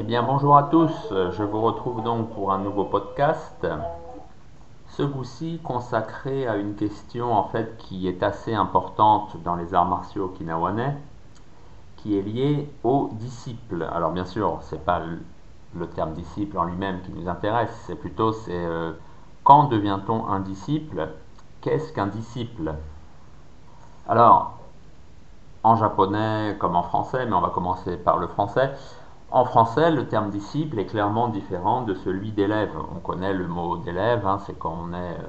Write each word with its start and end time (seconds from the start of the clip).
Eh 0.00 0.04
bien 0.04 0.22
bonjour 0.22 0.56
à 0.56 0.62
tous, 0.62 0.92
je 1.10 1.42
vous 1.42 1.60
retrouve 1.60 2.04
donc 2.04 2.30
pour 2.30 2.52
un 2.52 2.58
nouveau 2.58 2.84
podcast. 2.84 3.66
Ce 4.86 5.02
coup-ci 5.02 5.58
consacré 5.64 6.46
à 6.46 6.54
une 6.54 6.76
question 6.76 7.34
en 7.34 7.42
fait 7.48 7.76
qui 7.78 8.06
est 8.06 8.22
assez 8.22 8.54
importante 8.54 9.42
dans 9.42 9.56
les 9.56 9.74
arts 9.74 9.88
martiaux 9.88 10.26
okinawanais, 10.26 10.96
qui 11.96 12.16
est 12.16 12.22
liée 12.22 12.72
aux 12.84 13.10
disciples. 13.14 13.88
Alors 13.92 14.12
bien 14.12 14.24
sûr, 14.24 14.58
c'est 14.60 14.84
pas 14.84 15.00
le, 15.74 15.86
terme 15.88 16.12
disciple 16.12 16.56
en 16.58 16.64
lui-même 16.64 17.00
qui 17.00 17.10
nous 17.10 17.28
intéresse, 17.28 17.76
c'est 17.88 17.96
plutôt 17.96 18.30
c'est 18.30 18.52
euh, 18.54 18.92
quand 19.42 19.64
devient-on 19.64 20.28
un 20.28 20.38
disciple? 20.38 21.08
Qu'est-ce 21.60 21.92
qu'un 21.92 22.06
disciple? 22.06 22.72
Alors, 24.08 24.58
en 25.64 25.74
japonais 25.74 26.56
comme 26.60 26.76
en 26.76 26.84
français, 26.84 27.26
mais 27.26 27.34
on 27.34 27.40
va 27.40 27.50
commencer 27.50 27.96
par 27.96 28.18
le 28.18 28.28
français. 28.28 28.70
En 29.30 29.44
français, 29.44 29.90
le 29.90 30.08
terme 30.08 30.30
disciple 30.30 30.78
est 30.78 30.86
clairement 30.86 31.28
différent 31.28 31.82
de 31.82 31.94
celui 31.94 32.32
d'élève. 32.32 32.72
On 32.94 32.98
connaît 32.98 33.34
le 33.34 33.46
mot 33.46 33.76
d'élève, 33.76 34.26
hein, 34.26 34.38
c'est 34.46 34.58
quand 34.58 34.74
on 34.82 34.94
est, 34.94 34.96
euh, 34.96 35.28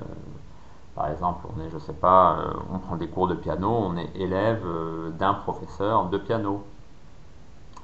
par 0.95 1.11
exemple, 1.11 1.45
on 1.53 1.61
est, 1.61 1.69
je 1.69 1.77
sais 1.79 1.93
pas, 1.93 2.37
euh, 2.39 2.53
on 2.73 2.79
prend 2.79 2.95
des 2.95 3.09
cours 3.09 3.27
de 3.27 3.35
piano, 3.35 3.69
on 3.69 3.97
est 3.97 4.09
élève 4.15 4.63
euh, 4.65 5.09
d'un 5.11 5.33
professeur 5.33 6.05
de 6.05 6.17
piano. 6.17 6.63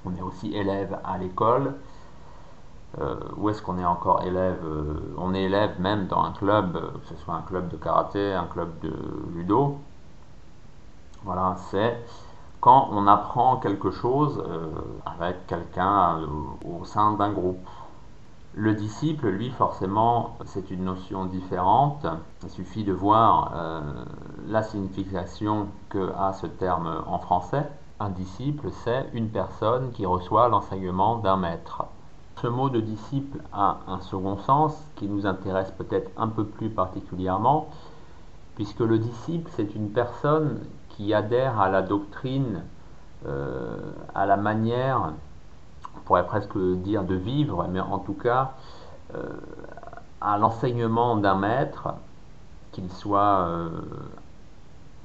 On 0.05 0.15
est 0.15 0.21
aussi 0.21 0.55
élève 0.55 0.97
à 1.03 1.17
l'école. 1.17 1.73
où 3.37 3.49
est-ce 3.49 3.61
qu'on 3.61 3.77
est 3.77 3.85
encore 3.85 4.23
élève 4.23 4.63
On 5.17 5.33
est 5.33 5.43
élève 5.43 5.81
même 5.81 6.07
dans 6.07 6.23
un 6.23 6.31
club, 6.31 6.73
que 7.01 7.07
ce 7.07 7.15
soit 7.15 7.33
un 7.33 7.41
club 7.41 7.67
de 7.69 7.75
karaté, 7.75 8.33
un 8.33 8.45
club 8.45 8.79
de 8.79 8.93
judo. 9.35 9.77
Voilà, 11.23 11.55
c'est 11.57 12.05
quand 12.65 12.89
on 12.91 13.05
apprend 13.05 13.57
quelque 13.57 13.91
chose 13.91 14.43
euh, 14.43 14.71
avec 15.05 15.45
quelqu'un 15.45 16.17
euh, 16.17 16.25
au 16.67 16.83
sein 16.83 17.11
d'un 17.11 17.31
groupe. 17.31 17.69
Le 18.55 18.73
disciple, 18.73 19.27
lui, 19.27 19.51
forcément, 19.51 20.35
c'est 20.45 20.71
une 20.71 20.85
notion 20.85 21.25
différente. 21.25 22.07
Il 22.41 22.49
suffit 22.49 22.83
de 22.83 22.91
voir 22.91 23.51
euh, 23.55 23.81
la 24.47 24.63
signification 24.63 25.67
que 25.89 26.11
a 26.17 26.33
ce 26.33 26.47
terme 26.47 27.03
en 27.05 27.19
français. 27.19 27.69
Un 27.99 28.09
disciple, 28.09 28.71
c'est 28.83 29.11
une 29.13 29.29
personne 29.29 29.91
qui 29.91 30.07
reçoit 30.07 30.49
l'enseignement 30.49 31.17
d'un 31.17 31.37
maître. 31.37 31.85
Ce 32.41 32.47
mot 32.47 32.69
de 32.69 32.79
disciple 32.79 33.41
a 33.53 33.77
un 33.87 33.99
second 33.99 34.37
sens 34.37 34.73
qui 34.95 35.07
nous 35.07 35.27
intéresse 35.27 35.69
peut-être 35.69 36.09
un 36.17 36.29
peu 36.29 36.45
plus 36.45 36.71
particulièrement, 36.71 37.67
puisque 38.55 38.79
le 38.79 38.97
disciple, 38.97 39.51
c'est 39.55 39.75
une 39.75 39.91
personne 39.91 40.61
qui 40.95 41.13
adhèrent 41.13 41.59
à 41.59 41.69
la 41.69 41.81
doctrine, 41.81 42.63
euh, 43.25 43.77
à 44.13 44.25
la 44.25 44.37
manière, 44.37 45.13
on 45.95 45.99
pourrait 46.01 46.25
presque 46.25 46.57
dire 46.57 47.03
de 47.03 47.15
vivre, 47.15 47.67
mais 47.69 47.79
en 47.79 47.99
tout 47.99 48.13
cas 48.13 48.53
euh, 49.13 49.23
à 50.21 50.37
l'enseignement 50.37 51.17
d'un 51.17 51.35
maître, 51.35 51.89
qu'il 52.71 52.91
soit 52.91 53.45
euh, 53.47 53.69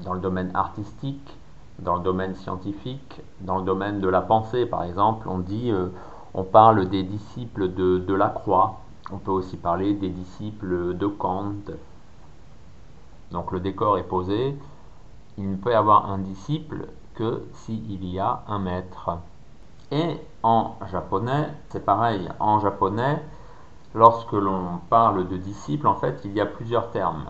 dans 0.00 0.14
le 0.14 0.20
domaine 0.20 0.50
artistique, 0.54 1.36
dans 1.78 1.96
le 1.96 2.02
domaine 2.02 2.34
scientifique, 2.34 3.22
dans 3.40 3.58
le 3.58 3.64
domaine 3.64 4.00
de 4.00 4.08
la 4.08 4.20
pensée, 4.20 4.66
par 4.66 4.84
exemple, 4.84 5.28
on 5.28 5.38
dit, 5.38 5.72
on 6.34 6.42
parle 6.42 6.88
des 6.88 7.02
disciples 7.02 7.72
de, 7.72 7.98
de 7.98 8.14
la 8.14 8.28
croix, 8.28 8.80
on 9.10 9.16
peut 9.16 9.30
aussi 9.30 9.56
parler 9.56 9.94
des 9.94 10.10
disciples 10.10 10.94
de 10.94 11.06
Kant. 11.06 11.54
Donc 13.30 13.52
le 13.52 13.60
décor 13.60 13.96
est 13.96 14.02
posé, 14.02 14.56
il 15.40 15.50
ne 15.50 15.56
peut 15.56 15.72
y 15.72 15.74
avoir 15.74 16.10
un 16.10 16.18
disciple 16.18 16.86
que 17.14 17.42
s'il 17.54 18.04
y 18.04 18.18
a 18.18 18.42
un 18.46 18.58
maître. 18.58 19.18
Et 19.90 20.18
en 20.42 20.76
japonais, 20.90 21.48
c'est 21.70 21.84
pareil. 21.84 22.28
En 22.38 22.60
japonais, 22.60 23.22
lorsque 23.94 24.32
l'on 24.32 24.80
parle 24.90 25.26
de 25.28 25.38
disciple, 25.38 25.86
en 25.86 25.94
fait, 25.94 26.20
il 26.24 26.32
y 26.32 26.40
a 26.40 26.46
plusieurs 26.46 26.90
termes. 26.90 27.24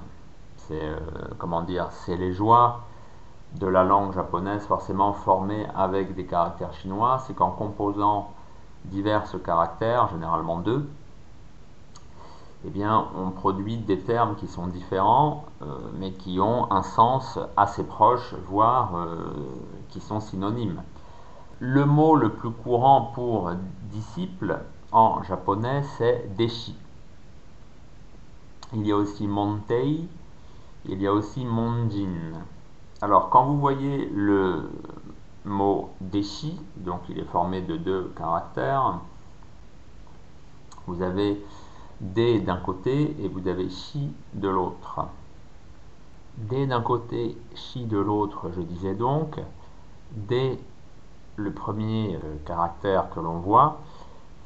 C'est 0.57 0.83
euh, 0.83 0.99
comment 1.39 1.62
dire, 1.62 1.87
c'est 1.93 2.17
les 2.17 2.33
joies 2.33 2.81
de 3.61 3.67
la 3.69 3.84
langue 3.84 4.13
japonaise 4.13 4.67
forcément 4.67 5.13
formées 5.13 5.67
avec 5.77 6.15
des 6.15 6.27
caractères 6.27 6.75
chinois. 6.75 7.23
C'est 7.27 7.34
qu'en 7.34 7.53
composant 7.53 8.33
divers 8.87 9.25
caractères, 9.45 10.09
généralement 10.09 10.59
deux, 10.59 10.89
eh 12.66 12.71
bien, 12.71 13.09
on 13.16 13.31
produit 13.31 13.78
des 13.78 14.00
termes 14.00 14.37
qui 14.37 14.47
sont 14.47 14.66
différents, 14.66 15.47
euh, 15.62 15.78
mais 15.98 16.12
qui 16.12 16.41
ont 16.41 16.71
un 16.71 16.82
sens 16.82 17.38
assez 17.56 17.84
proche, 17.84 18.34
voire 18.47 18.97
euh, 18.97 19.32
qui 19.88 20.00
sont 20.00 20.21
synonymes. 20.21 20.82
Le 21.59 21.87
mot 21.87 22.16
le 22.16 22.31
plus 22.31 22.50
courant 22.50 23.12
pour 23.15 23.50
disciple 23.91 24.59
en 24.93 25.22
japonais, 25.22 25.82
c'est 25.97 26.37
deshi. 26.37 26.75
Il 28.75 28.87
y 28.87 28.92
a 28.92 28.97
aussi 28.97 29.27
montei, 29.27 30.06
il 30.84 31.00
y 31.00 31.06
a 31.06 31.12
aussi 31.12 31.44
monjin. 31.44 32.34
Alors, 33.00 33.31
quand 33.31 33.44
vous 33.44 33.59
voyez 33.59 34.06
le 34.15 34.71
mot 35.44 35.91
deshi, 36.00 36.60
donc 36.77 37.00
il 37.09 37.19
est 37.19 37.25
formé 37.25 37.62
de 37.62 37.77
deux 37.77 38.12
caractères, 38.16 39.00
vous 40.87 41.03
avez 41.03 41.42
D 42.00 42.41
d'un 42.41 42.56
côté 42.56 43.15
et 43.21 43.28
vous 43.28 43.47
avez 43.47 43.69
Chi 43.69 44.11
de 44.33 44.49
l'autre. 44.49 45.06
D 46.38 46.66
d'un 46.66 46.81
côté, 46.81 47.37
Chi 47.55 47.84
de 47.84 47.99
l'autre, 47.99 48.50
je 48.56 48.62
disais 48.62 48.94
donc. 48.94 49.38
D, 50.12 50.59
le 51.37 51.53
premier 51.53 52.16
euh, 52.16 52.37
caractère 52.47 53.10
que 53.10 53.21
l'on 53.21 53.39
voit, 53.39 53.81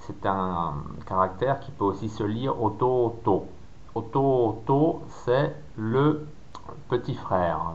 c'est 0.01 0.27
un 0.27 0.75
caractère 1.07 1.61
qui 1.61 1.71
peut 1.71 1.85
aussi 1.85 2.09
se 2.09 2.25
lire 2.25 2.61
auto-auto. 2.61 3.47
Auto-auto, 3.95 5.03
c'est 5.25 5.55
le 5.77 6.27
petit 6.89 7.15
frère. 7.15 7.75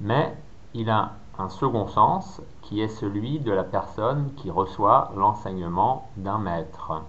Mais 0.00 0.34
il 0.74 0.88
a 0.88 1.12
un 1.38 1.50
second 1.50 1.86
sens 1.86 2.40
qui 2.62 2.80
est 2.80 2.88
celui 2.88 3.38
de 3.38 3.52
la 3.52 3.64
personne 3.64 4.32
qui 4.36 4.50
reçoit 4.50 5.12
l'enseignement 5.14 6.08
d'un 6.16 6.38
maître. 6.38 7.02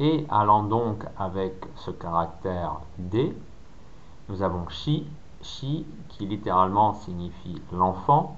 Et 0.00 0.26
allant 0.28 0.64
donc 0.64 1.04
avec 1.16 1.54
ce 1.76 1.90
caractère 1.90 2.80
D, 2.98 3.36
nous 4.28 4.42
avons 4.42 4.68
Shi, 4.68 5.06
Shi 5.40 5.86
qui 6.08 6.26
littéralement 6.26 6.94
signifie 6.94 7.62
l'enfant 7.72 8.36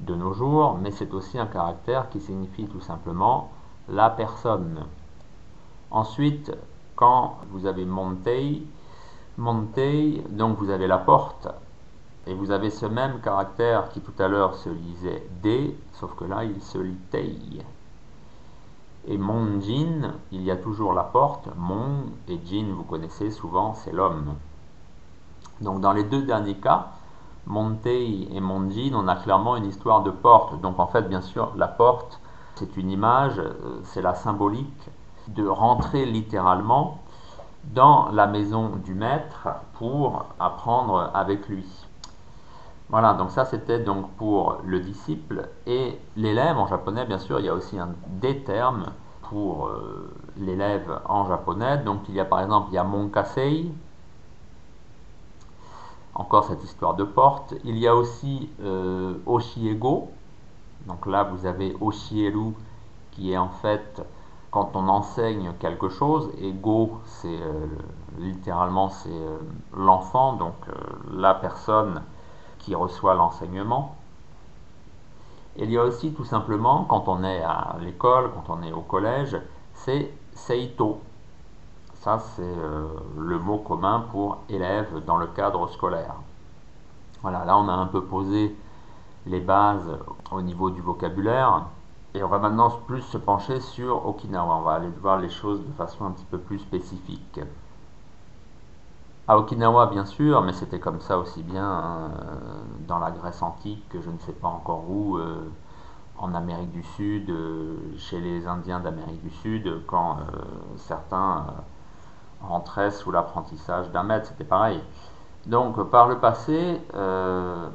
de 0.00 0.14
nos 0.14 0.32
jours, 0.32 0.78
mais 0.80 0.90
c'est 0.90 1.14
aussi 1.14 1.38
un 1.38 1.46
caractère 1.46 2.08
qui 2.10 2.20
signifie 2.20 2.66
tout 2.66 2.80
simplement 2.80 3.50
la 3.88 4.10
personne. 4.10 4.84
Ensuite, 5.90 6.52
quand 6.96 7.38
vous 7.50 7.66
avez 7.66 7.84
Montei, 7.84 8.62
Montei, 9.38 10.24
donc 10.30 10.58
vous 10.58 10.70
avez 10.70 10.86
la 10.86 10.98
porte, 10.98 11.48
et 12.26 12.34
vous 12.34 12.50
avez 12.50 12.70
ce 12.70 12.86
même 12.86 13.20
caractère 13.20 13.88
qui 13.90 14.00
tout 14.00 14.14
à 14.18 14.26
l'heure 14.26 14.56
se 14.56 14.68
lisait 14.68 15.28
D, 15.42 15.78
sauf 15.92 16.14
que 16.16 16.24
là 16.24 16.44
il 16.44 16.60
se 16.60 16.78
lit. 16.78 17.62
Et 19.08 19.18
Monjin, 19.18 20.14
il 20.32 20.42
y 20.42 20.50
a 20.50 20.56
toujours 20.56 20.92
la 20.92 21.04
porte. 21.04 21.48
Mon 21.56 22.06
et 22.28 22.40
Jin, 22.44 22.72
vous 22.76 22.82
connaissez 22.82 23.30
souvent, 23.30 23.74
c'est 23.74 23.92
l'homme. 23.92 24.34
Donc 25.60 25.80
dans 25.80 25.92
les 25.92 26.02
deux 26.02 26.22
derniers 26.22 26.56
cas, 26.56 26.88
Montei 27.46 28.28
et 28.32 28.40
Monjin, 28.40 28.92
on 28.94 29.06
a 29.06 29.14
clairement 29.14 29.56
une 29.56 29.66
histoire 29.66 30.02
de 30.02 30.10
porte. 30.10 30.60
Donc 30.60 30.80
en 30.80 30.88
fait, 30.88 31.08
bien 31.08 31.20
sûr, 31.20 31.52
la 31.56 31.68
porte, 31.68 32.20
c'est 32.56 32.76
une 32.76 32.90
image, 32.90 33.38
euh, 33.38 33.80
c'est 33.84 34.02
la 34.02 34.14
symbolique 34.14 34.90
de 35.28 35.46
rentrer 35.46 36.04
littéralement 36.04 36.98
dans 37.64 38.08
la 38.10 38.26
maison 38.26 38.70
du 38.84 38.94
maître 38.94 39.48
pour 39.74 40.24
apprendre 40.40 41.10
avec 41.14 41.48
lui. 41.48 41.85
Voilà, 42.88 43.14
donc 43.14 43.32
ça 43.32 43.44
c'était 43.44 43.80
donc 43.80 44.10
pour 44.12 44.58
le 44.64 44.78
disciple 44.78 45.48
et 45.66 45.98
l'élève 46.16 46.56
en 46.56 46.68
japonais, 46.68 47.04
bien 47.04 47.18
sûr, 47.18 47.40
il 47.40 47.46
y 47.46 47.48
a 47.48 47.54
aussi 47.54 47.78
un 47.78 47.88
des 48.06 48.44
termes 48.44 48.92
pour 49.22 49.66
euh, 49.66 50.14
l'élève 50.36 51.00
en 51.06 51.26
japonais. 51.26 51.78
Donc 51.78 52.02
il 52.08 52.14
y 52.14 52.20
a 52.20 52.24
par 52.24 52.40
exemple, 52.40 52.68
il 52.70 52.74
y 52.74 52.78
a 52.78 52.84
Monkasei, 52.84 53.72
encore 56.14 56.44
cette 56.44 56.62
histoire 56.62 56.94
de 56.94 57.02
porte. 57.02 57.54
Il 57.64 57.76
y 57.76 57.88
a 57.88 57.96
aussi 57.96 58.48
euh, 58.62 59.14
Oshiego, 59.26 60.10
donc 60.86 61.06
là 61.06 61.24
vous 61.24 61.44
avez 61.44 61.76
Oshieru 61.80 62.54
qui 63.10 63.32
est 63.32 63.38
en 63.38 63.48
fait 63.48 64.00
quand 64.52 64.70
on 64.74 64.86
enseigne 64.88 65.52
quelque 65.58 65.88
chose, 65.88 66.30
et 66.40 66.52
Go 66.52 67.00
c'est 67.04 67.28
euh, 67.28 67.66
littéralement 68.18 68.90
c'est 68.90 69.10
l'enfant, 69.76 70.34
donc 70.34 70.54
la 71.12 71.34
personne 71.34 72.00
reçoit 72.74 73.14
l'enseignement. 73.14 73.96
Il 75.56 75.70
y 75.70 75.78
a 75.78 75.84
aussi 75.84 76.12
tout 76.12 76.24
simplement, 76.24 76.84
quand 76.84 77.08
on 77.08 77.24
est 77.24 77.42
à 77.42 77.76
l'école, 77.80 78.30
quand 78.34 78.52
on 78.54 78.62
est 78.62 78.72
au 78.72 78.82
collège, 78.82 79.38
c'est 79.74 80.12
Seito. 80.34 81.00
Ça, 81.94 82.18
c'est 82.18 82.42
euh, 82.42 82.86
le 83.18 83.38
mot 83.38 83.58
commun 83.58 84.04
pour 84.10 84.38
élève 84.48 85.04
dans 85.06 85.16
le 85.16 85.26
cadre 85.28 85.66
scolaire. 85.68 86.14
Voilà, 87.22 87.44
là 87.44 87.58
on 87.58 87.68
a 87.68 87.72
un 87.72 87.86
peu 87.86 88.04
posé 88.04 88.54
les 89.26 89.40
bases 89.40 89.98
au 90.30 90.42
niveau 90.42 90.70
du 90.70 90.80
vocabulaire. 90.80 91.64
Et 92.14 92.22
on 92.22 92.28
va 92.28 92.38
maintenant 92.38 92.70
plus 92.86 93.02
se 93.02 93.18
pencher 93.18 93.60
sur 93.60 94.06
Okinawa. 94.06 94.56
On 94.56 94.60
va 94.62 94.72
aller 94.74 94.88
voir 95.02 95.18
les 95.18 95.28
choses 95.28 95.60
de 95.60 95.72
façon 95.72 96.04
un 96.04 96.10
petit 96.12 96.24
peu 96.24 96.38
plus 96.38 96.58
spécifique. 96.58 97.40
À 99.28 99.38
Okinawa, 99.38 99.86
bien 99.86 100.04
sûr, 100.06 100.40
mais 100.42 100.52
c'était 100.52 100.78
comme 100.78 101.00
ça 101.00 101.18
aussi 101.18 101.42
bien 101.42 101.68
euh, 101.68 102.08
dans 102.86 103.00
la 103.00 103.10
Grèce 103.10 103.42
antique, 103.42 103.88
que 103.88 104.00
je 104.00 104.08
ne 104.08 104.18
sais 104.20 104.32
pas 104.32 104.46
encore 104.46 104.88
où, 104.88 105.16
euh, 105.16 105.50
en 106.16 106.32
Amérique 106.32 106.70
du 106.70 106.84
Sud, 106.84 107.28
euh, 107.30 107.76
chez 107.98 108.20
les 108.20 108.46
Indiens 108.46 108.78
d'Amérique 108.78 109.20
du 109.24 109.30
Sud, 109.30 109.84
quand 109.88 110.18
certains 110.76 111.44
rentraient 112.40 112.92
sous 112.92 113.10
l'apprentissage 113.10 113.90
d'un 113.90 114.04
maître, 114.04 114.26
c'était 114.28 114.44
pareil. 114.44 114.80
Donc, 115.46 115.82
par 115.90 116.06
le 116.06 116.18
passé, 116.18 116.80
un 116.94 117.70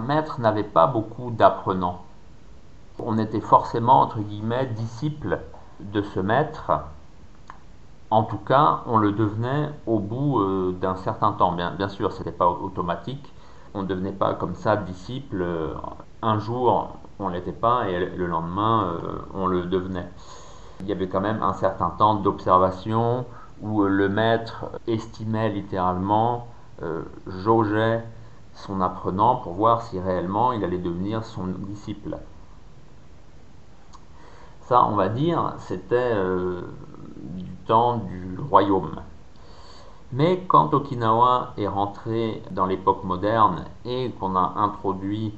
maître 0.00 0.40
n'avait 0.40 0.62
pas 0.64 0.86
beaucoup 0.86 1.30
d'apprenants. 1.30 2.02
On 2.98 3.18
était 3.18 3.40
forcément, 3.40 4.00
entre 4.00 4.20
guillemets, 4.20 4.66
disciple 4.66 5.40
de 5.80 6.00
ce 6.00 6.20
maître 6.20 6.72
en 8.10 8.22
tout 8.22 8.38
cas, 8.38 8.82
on 8.86 8.96
le 8.96 9.12
devenait 9.12 9.70
au 9.86 9.98
bout 9.98 10.40
euh, 10.40 10.72
d'un 10.72 10.96
certain 10.96 11.32
temps. 11.32 11.52
Bien, 11.52 11.88
sûr, 11.88 12.12
ce 12.12 12.18
n'était 12.18 12.32
pas 12.32 12.48
automatique. 12.48 13.34
On 13.74 13.82
ne 13.82 13.86
devenait 13.86 14.12
pas 14.12 14.34
comme 14.34 14.54
ça 14.54 14.76
disciple. 14.76 15.42
Euh, 15.42 15.74
un 16.22 16.38
jour, 16.38 16.96
on 17.18 17.28
ne 17.28 17.34
l'était 17.34 17.52
pas 17.52 17.88
et 17.88 18.16
le 18.16 18.26
lendemain, 18.26 18.84
euh, 18.84 19.18
on 19.34 19.46
le 19.46 19.64
devenait. 19.64 20.08
Il 20.80 20.86
y 20.86 20.92
avait 20.92 21.08
quand 21.08 21.20
même 21.20 21.42
un 21.42 21.52
certain 21.52 21.90
temps 21.90 22.14
d'observation 22.14 23.26
où 23.60 23.82
le 23.82 24.08
maître 24.08 24.66
estimait 24.86 25.48
littéralement, 25.50 26.46
jaugeait 27.26 28.04
son 28.54 28.80
apprenant 28.80 29.34
pour 29.34 29.54
voir 29.54 29.82
si 29.82 29.98
réellement 29.98 30.52
il 30.52 30.62
allait 30.62 30.78
devenir 30.78 31.24
son 31.24 31.48
disciple. 31.48 32.18
Ça, 34.60 34.84
on 34.84 34.94
va 34.94 35.08
dire, 35.08 35.54
c'était 35.58 36.14
du 37.18 37.50
royaume. 38.50 39.02
Mais 40.12 40.44
quand 40.48 40.72
Okinawa 40.72 41.52
est 41.58 41.68
rentré 41.68 42.42
dans 42.50 42.66
l'époque 42.66 43.04
moderne 43.04 43.64
et 43.84 44.10
qu'on 44.12 44.36
a 44.36 44.54
introduit 44.56 45.34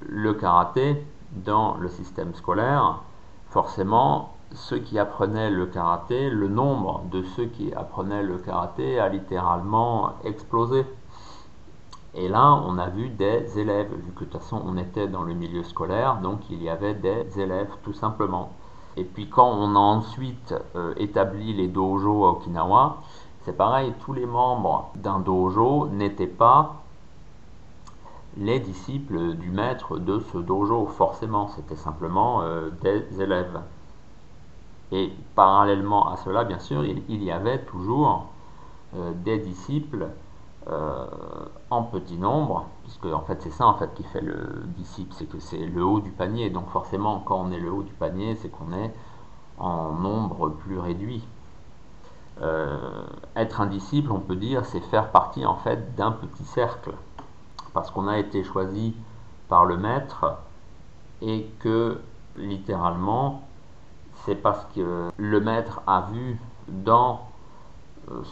le 0.00 0.34
karaté 0.34 1.06
dans 1.32 1.76
le 1.78 1.88
système 1.88 2.34
scolaire, 2.34 3.00
forcément, 3.48 4.34
ceux 4.52 4.78
qui 4.78 4.98
apprenaient 4.98 5.50
le 5.50 5.66
karaté, 5.66 6.28
le 6.28 6.48
nombre 6.48 7.02
de 7.10 7.22
ceux 7.22 7.46
qui 7.46 7.72
apprenaient 7.72 8.22
le 8.22 8.36
karaté 8.38 8.98
a 8.98 9.08
littéralement 9.08 10.14
explosé. 10.24 10.84
Et 12.14 12.28
là, 12.28 12.60
on 12.66 12.76
a 12.78 12.88
vu 12.88 13.08
des 13.08 13.58
élèves, 13.58 13.94
vu 13.94 14.12
que 14.12 14.24
de 14.24 14.30
toute 14.30 14.40
façon 14.40 14.60
on 14.66 14.76
était 14.76 15.06
dans 15.06 15.22
le 15.22 15.32
milieu 15.32 15.62
scolaire, 15.62 16.16
donc 16.16 16.40
il 16.50 16.62
y 16.62 16.68
avait 16.68 16.94
des 16.94 17.40
élèves 17.40 17.70
tout 17.84 17.92
simplement. 17.92 18.50
Et 18.96 19.04
puis 19.04 19.28
quand 19.28 19.48
on 19.48 19.76
a 19.76 19.78
ensuite 19.78 20.54
euh, 20.74 20.94
établi 20.96 21.52
les 21.52 21.68
dojos 21.68 22.24
à 22.24 22.30
Okinawa, 22.30 22.98
c'est 23.44 23.56
pareil, 23.56 23.92
tous 24.04 24.12
les 24.12 24.26
membres 24.26 24.90
d'un 24.96 25.20
dojo 25.20 25.88
n'étaient 25.88 26.26
pas 26.26 26.80
les 28.36 28.60
disciples 28.60 29.34
du 29.34 29.50
maître 29.50 29.98
de 29.98 30.20
ce 30.32 30.38
dojo, 30.38 30.86
forcément, 30.86 31.48
c'était 31.48 31.76
simplement 31.76 32.42
euh, 32.42 32.70
des 32.82 33.20
élèves. 33.20 33.60
Et 34.92 35.12
parallèlement 35.34 36.12
à 36.12 36.16
cela, 36.16 36.44
bien 36.44 36.58
sûr, 36.58 36.84
il, 36.84 37.22
y 37.22 37.30
avait 37.30 37.62
toujours 37.64 38.26
euh, 38.96 39.12
des 39.24 39.38
disciples 39.38 40.08
en 40.66 41.82
petit 41.84 42.16
nombre, 42.16 42.66
puisque 42.82 43.06
en 43.06 43.22
fait 43.22 43.40
c'est 43.42 43.50
ça 43.50 43.66
en 43.66 43.74
fait 43.74 43.92
qui 43.94 44.04
fait 44.04 44.20
le 44.20 44.64
disciple, 44.76 45.12
c'est 45.16 45.26
que 45.26 45.40
c'est 45.40 45.66
le 45.66 45.84
haut 45.84 46.00
du 46.00 46.10
panier. 46.10 46.50
Donc 46.50 46.68
forcément, 46.70 47.20
quand 47.20 47.40
on 47.40 47.50
est 47.50 47.58
le 47.58 47.72
haut 47.72 47.82
du 47.82 47.92
panier, 47.92 48.36
c'est 48.36 48.50
qu'on 48.50 48.72
est 48.72 48.92
en 49.58 49.92
nombre 49.92 50.50
plus 50.50 50.78
réduit. 50.78 51.24
Euh, 52.42 52.78
être 53.36 53.60
un 53.60 53.66
disciple, 53.66 54.10
on 54.12 54.20
peut 54.20 54.36
dire, 54.36 54.64
c'est 54.64 54.80
faire 54.80 55.10
partie 55.10 55.44
en 55.44 55.56
fait 55.56 55.94
d'un 55.94 56.12
petit 56.12 56.44
cercle, 56.44 56.92
parce 57.74 57.90
qu'on 57.90 58.08
a 58.08 58.18
été 58.18 58.44
choisi 58.44 58.94
par 59.48 59.64
le 59.64 59.76
maître 59.76 60.38
et 61.20 61.50
que 61.58 62.00
littéralement, 62.36 63.42
c'est 64.24 64.36
parce 64.36 64.64
que 64.74 65.10
le 65.16 65.40
maître 65.40 65.82
a 65.86 66.02
vu 66.12 66.40
dans 66.68 67.14
euh, 67.14 67.29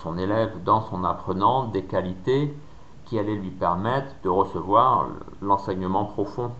son 0.03 0.19
élève, 0.19 0.63
dans 0.65 0.83
son 0.83 1.05
apprenant, 1.05 1.65
des 1.65 1.85
qualités 1.85 2.57
qui 3.05 3.19
allait 3.19 3.35
lui 3.35 3.51
permettre 3.51 4.15
de 4.23 4.29
recevoir 4.29 5.07
l'enseignement 5.41 6.05
profond. 6.05 6.53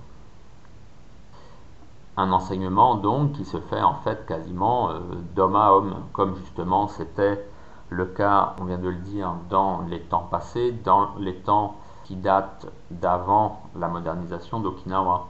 Un 2.17 2.33
enseignement 2.33 2.97
donc 2.97 3.33
qui 3.33 3.45
se 3.45 3.59
fait 3.59 3.83
en 3.83 3.95
fait 3.95 4.27
quasiment 4.27 4.91
euh, 4.91 5.01
d'homme 5.37 5.57
à 5.57 5.73
homme, 5.73 5.95
comme 6.13 6.37
justement 6.37 6.89
c'était 6.89 7.45
le 7.91 8.07
cas, 8.07 8.55
on 8.61 8.65
vient 8.65 8.79
de 8.79 8.89
le 8.89 8.97
dire, 8.97 9.35
dans 9.49 9.83
les 9.83 10.01
temps 10.01 10.27
passés, 10.31 10.73
dans 10.73 11.15
les 11.19 11.37
temps 11.37 11.77
qui 12.05 12.17
datent 12.17 12.67
d'avant 12.91 13.63
la 13.77 13.89
modernisation 13.89 14.61
d'Okinawa. 14.61 15.27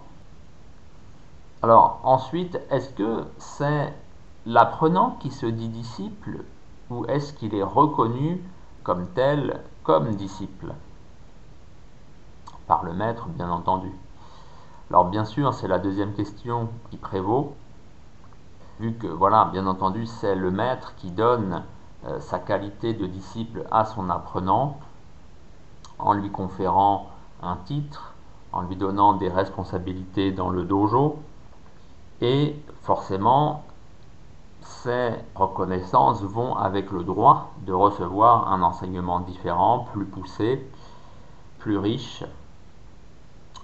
Alors 1.62 2.00
ensuite, 2.04 2.58
est-ce 2.70 2.90
que 2.90 3.24
c'est 3.38 3.92
l'apprenant 4.46 5.16
qui 5.20 5.30
se 5.30 5.46
dit 5.46 5.68
disciple 5.68 6.44
ou 6.90 7.04
est-ce 7.06 7.32
qu'il 7.32 7.54
est 7.54 7.62
reconnu 7.62 8.42
comme 8.82 9.06
tel, 9.08 9.60
comme 9.82 10.14
disciple? 10.14 10.74
Par 12.66 12.84
le 12.84 12.92
maître, 12.92 13.28
bien 13.28 13.50
entendu. 13.50 13.90
Alors 14.90 15.06
bien 15.06 15.24
sûr, 15.24 15.52
c'est 15.52 15.68
la 15.68 15.78
deuxième 15.78 16.14
question 16.14 16.68
qui 16.90 16.96
prévaut, 16.96 17.54
vu 18.80 18.94
que, 18.94 19.06
voilà, 19.06 19.46
bien 19.46 19.66
entendu, 19.66 20.06
c'est 20.06 20.34
le 20.34 20.50
maître 20.50 20.94
qui 20.96 21.10
donne 21.10 21.62
euh, 22.06 22.20
sa 22.20 22.38
qualité 22.38 22.94
de 22.94 23.06
disciple 23.06 23.66
à 23.70 23.84
son 23.84 24.08
apprenant, 24.08 24.78
en 25.98 26.12
lui 26.12 26.30
conférant 26.30 27.10
un 27.42 27.56
titre, 27.56 28.14
en 28.52 28.62
lui 28.62 28.76
donnant 28.76 29.14
des 29.14 29.28
responsabilités 29.28 30.30
dans 30.32 30.48
le 30.48 30.64
dojo, 30.64 31.18
et 32.20 32.56
forcément, 32.82 33.64
ces 34.62 35.12
reconnaissances 35.34 36.22
vont 36.22 36.56
avec 36.56 36.90
le 36.90 37.04
droit 37.04 37.52
de 37.66 37.72
recevoir 37.72 38.52
un 38.52 38.62
enseignement 38.62 39.20
différent, 39.20 39.86
plus 39.92 40.04
poussé, 40.04 40.66
plus 41.58 41.78
riche, 41.78 42.24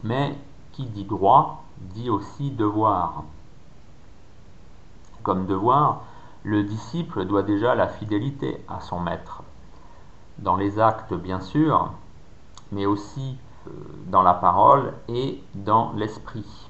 mais 0.03 0.37
qui 0.73 0.87
dit 0.87 1.05
droit 1.05 1.65
dit 1.79 2.11
aussi 2.11 2.51
devoir. 2.51 3.25
Comme 5.23 5.47
devoir, 5.47 6.03
le 6.43 6.63
disciple 6.63 7.25
doit 7.25 7.43
déjà 7.43 7.75
la 7.75 7.89
fidélité 7.89 8.65
à 8.69 8.81
son 8.81 9.01
maître, 9.01 9.43
dans 10.39 10.57
les 10.57 10.79
actes 10.79 11.15
bien 11.15 11.41
sûr, 11.41 11.91
mais 12.71 12.87
aussi 12.87 13.39
euh, 13.67 13.71
dans 14.07 14.23
la 14.23 14.35
parole 14.35 14.93
et 15.09 15.43
dans 15.55 15.93
l'esprit. 15.93 16.69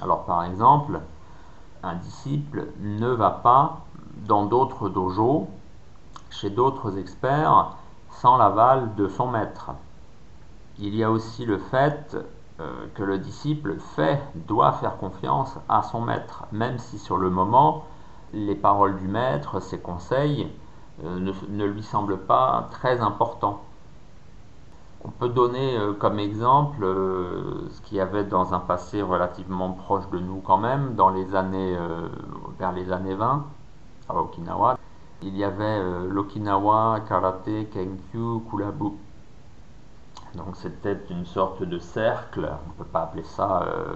Alors 0.00 0.24
par 0.24 0.44
exemple, 0.44 1.00
un 1.82 1.94
disciple 1.94 2.68
ne 2.80 3.08
va 3.08 3.30
pas 3.30 3.80
dans 4.26 4.46
d'autres 4.46 4.88
dojos, 4.88 5.48
chez 6.30 6.50
d'autres 6.50 6.98
experts, 6.98 7.76
sans 8.10 8.36
l'aval 8.36 8.94
de 8.94 9.08
son 9.08 9.28
maître 9.28 9.72
il 10.78 10.94
y 10.94 11.04
a 11.04 11.10
aussi 11.10 11.44
le 11.44 11.58
fait 11.58 12.16
euh, 12.60 12.86
que 12.94 13.02
le 13.02 13.18
disciple 13.18 13.76
fait, 13.94 14.20
doit 14.34 14.72
faire 14.72 14.96
confiance 14.96 15.58
à 15.68 15.82
son 15.82 16.00
maître, 16.00 16.44
même 16.52 16.78
si 16.78 16.98
sur 16.98 17.16
le 17.16 17.30
moment, 17.30 17.84
les 18.32 18.54
paroles 18.54 18.96
du 18.96 19.08
maître, 19.08 19.60
ses 19.60 19.78
conseils, 19.78 20.48
euh, 21.04 21.32
ne, 21.48 21.64
lui 21.64 21.82
semblent 21.82 22.18
pas 22.18 22.68
très 22.70 23.00
importants. 23.00 23.60
On 25.04 25.10
peut 25.10 25.28
donner 25.28 25.76
euh, 25.76 25.92
comme 25.94 26.18
exemple 26.18 26.84
ce 26.84 27.80
qu'il 27.82 27.98
y 27.98 28.00
avait 28.00 28.24
dans 28.24 28.54
un 28.54 28.60
passé 28.60 29.02
relativement 29.02 29.72
proche 29.72 30.08
de 30.10 30.18
nous 30.18 30.40
quand 30.40 30.58
même, 30.58 30.94
dans 30.94 31.10
les 31.10 31.34
années, 31.34 31.76
vers 32.58 32.72
les 32.72 32.92
années 32.92 33.14
20, 33.14 33.44
à 34.08 34.14
Okinawa. 34.14 34.78
Il 35.22 35.36
y 35.36 35.44
avait 35.44 36.08
l'Okinawa 36.08 37.00
Karate 37.08 37.70
Kenkyu 37.70 38.40
Kulabu 38.50 38.92
donc 40.34 40.56
c'était 40.56 40.98
une 41.10 41.26
sorte 41.26 41.62
de 41.62 41.78
cercle, 41.78 42.50
on 42.66 42.68
ne 42.68 42.84
peut 42.84 42.90
pas 42.90 43.02
appeler 43.02 43.22
ça 43.22 43.64
euh, 43.64 43.94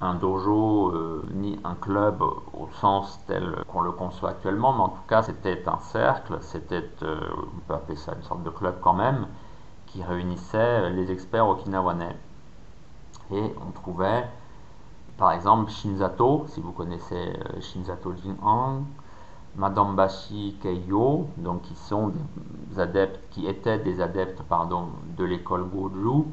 un 0.00 0.14
dojo 0.14 0.90
euh, 0.90 1.24
ni 1.34 1.58
un 1.64 1.74
club 1.74 2.22
au 2.22 2.68
sens 2.80 3.20
tel 3.26 3.64
qu'on 3.66 3.80
le 3.80 3.90
conçoit 3.90 4.30
actuellement, 4.30 4.72
mais 4.72 4.82
en 4.82 4.88
tout 4.90 5.06
cas 5.08 5.22
c'était 5.22 5.68
un 5.68 5.78
cercle, 5.78 6.38
c'était, 6.40 6.88
euh, 7.02 7.18
on 7.56 7.60
peut 7.66 7.74
appeler 7.74 7.96
ça 7.96 8.12
une 8.14 8.22
sorte 8.22 8.44
de 8.44 8.50
club 8.50 8.76
quand 8.80 8.92
même, 8.94 9.26
qui 9.86 10.02
réunissait 10.02 10.90
les 10.90 11.10
experts 11.10 11.48
okinawanais. 11.48 12.16
Et 13.32 13.52
on 13.66 13.70
trouvait 13.72 14.24
par 15.16 15.32
exemple 15.32 15.70
Shinzato, 15.70 16.44
si 16.48 16.60
vous 16.60 16.72
connaissez 16.72 17.32
Shinzato 17.60 18.14
Jin'an, 18.22 18.82
Madame 19.56 19.96
Bashi 19.96 20.56
Keiyo, 20.62 21.28
donc 21.38 21.62
qui 21.62 21.74
sont 21.74 22.12
des 22.70 22.78
adeptes, 22.78 23.20
qui 23.30 23.46
étaient 23.46 23.78
des 23.78 24.02
adeptes 24.02 24.42
pardon, 24.42 24.88
de 25.16 25.24
l'école 25.24 25.64
Goju, 25.64 26.24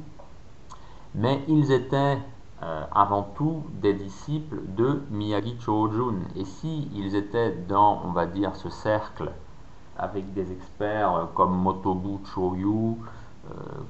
mais 1.16 1.42
ils 1.48 1.72
étaient 1.72 2.18
euh, 2.64 2.86
avant 2.92 3.24
tout 3.36 3.64
des 3.82 3.94
disciples 3.94 4.60
de 4.76 5.02
Miyagi 5.10 5.56
Chojun. 5.60 6.16
Et 6.36 6.44
si 6.44 6.90
ils 6.94 7.16
étaient 7.16 7.52
dans, 7.68 8.02
on 8.06 8.12
va 8.12 8.26
dire, 8.26 8.56
ce 8.56 8.70
cercle 8.70 9.32
avec 9.98 10.34
des 10.34 10.52
experts 10.52 11.30
comme 11.36 11.56
Motobu 11.56 12.26
Choyu, 12.26 12.98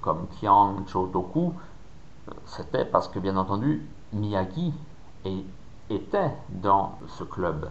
comme 0.01 0.27
Kiang 0.39 0.86
Chotoku, 0.88 1.53
c'était 2.45 2.86
parce 2.86 3.07
que 3.07 3.19
bien 3.19 3.38
entendu 3.38 3.88
Miyagi 4.13 4.74
était 5.89 6.31
dans 6.50 6.98
ce 7.07 7.24
club. 7.24 7.69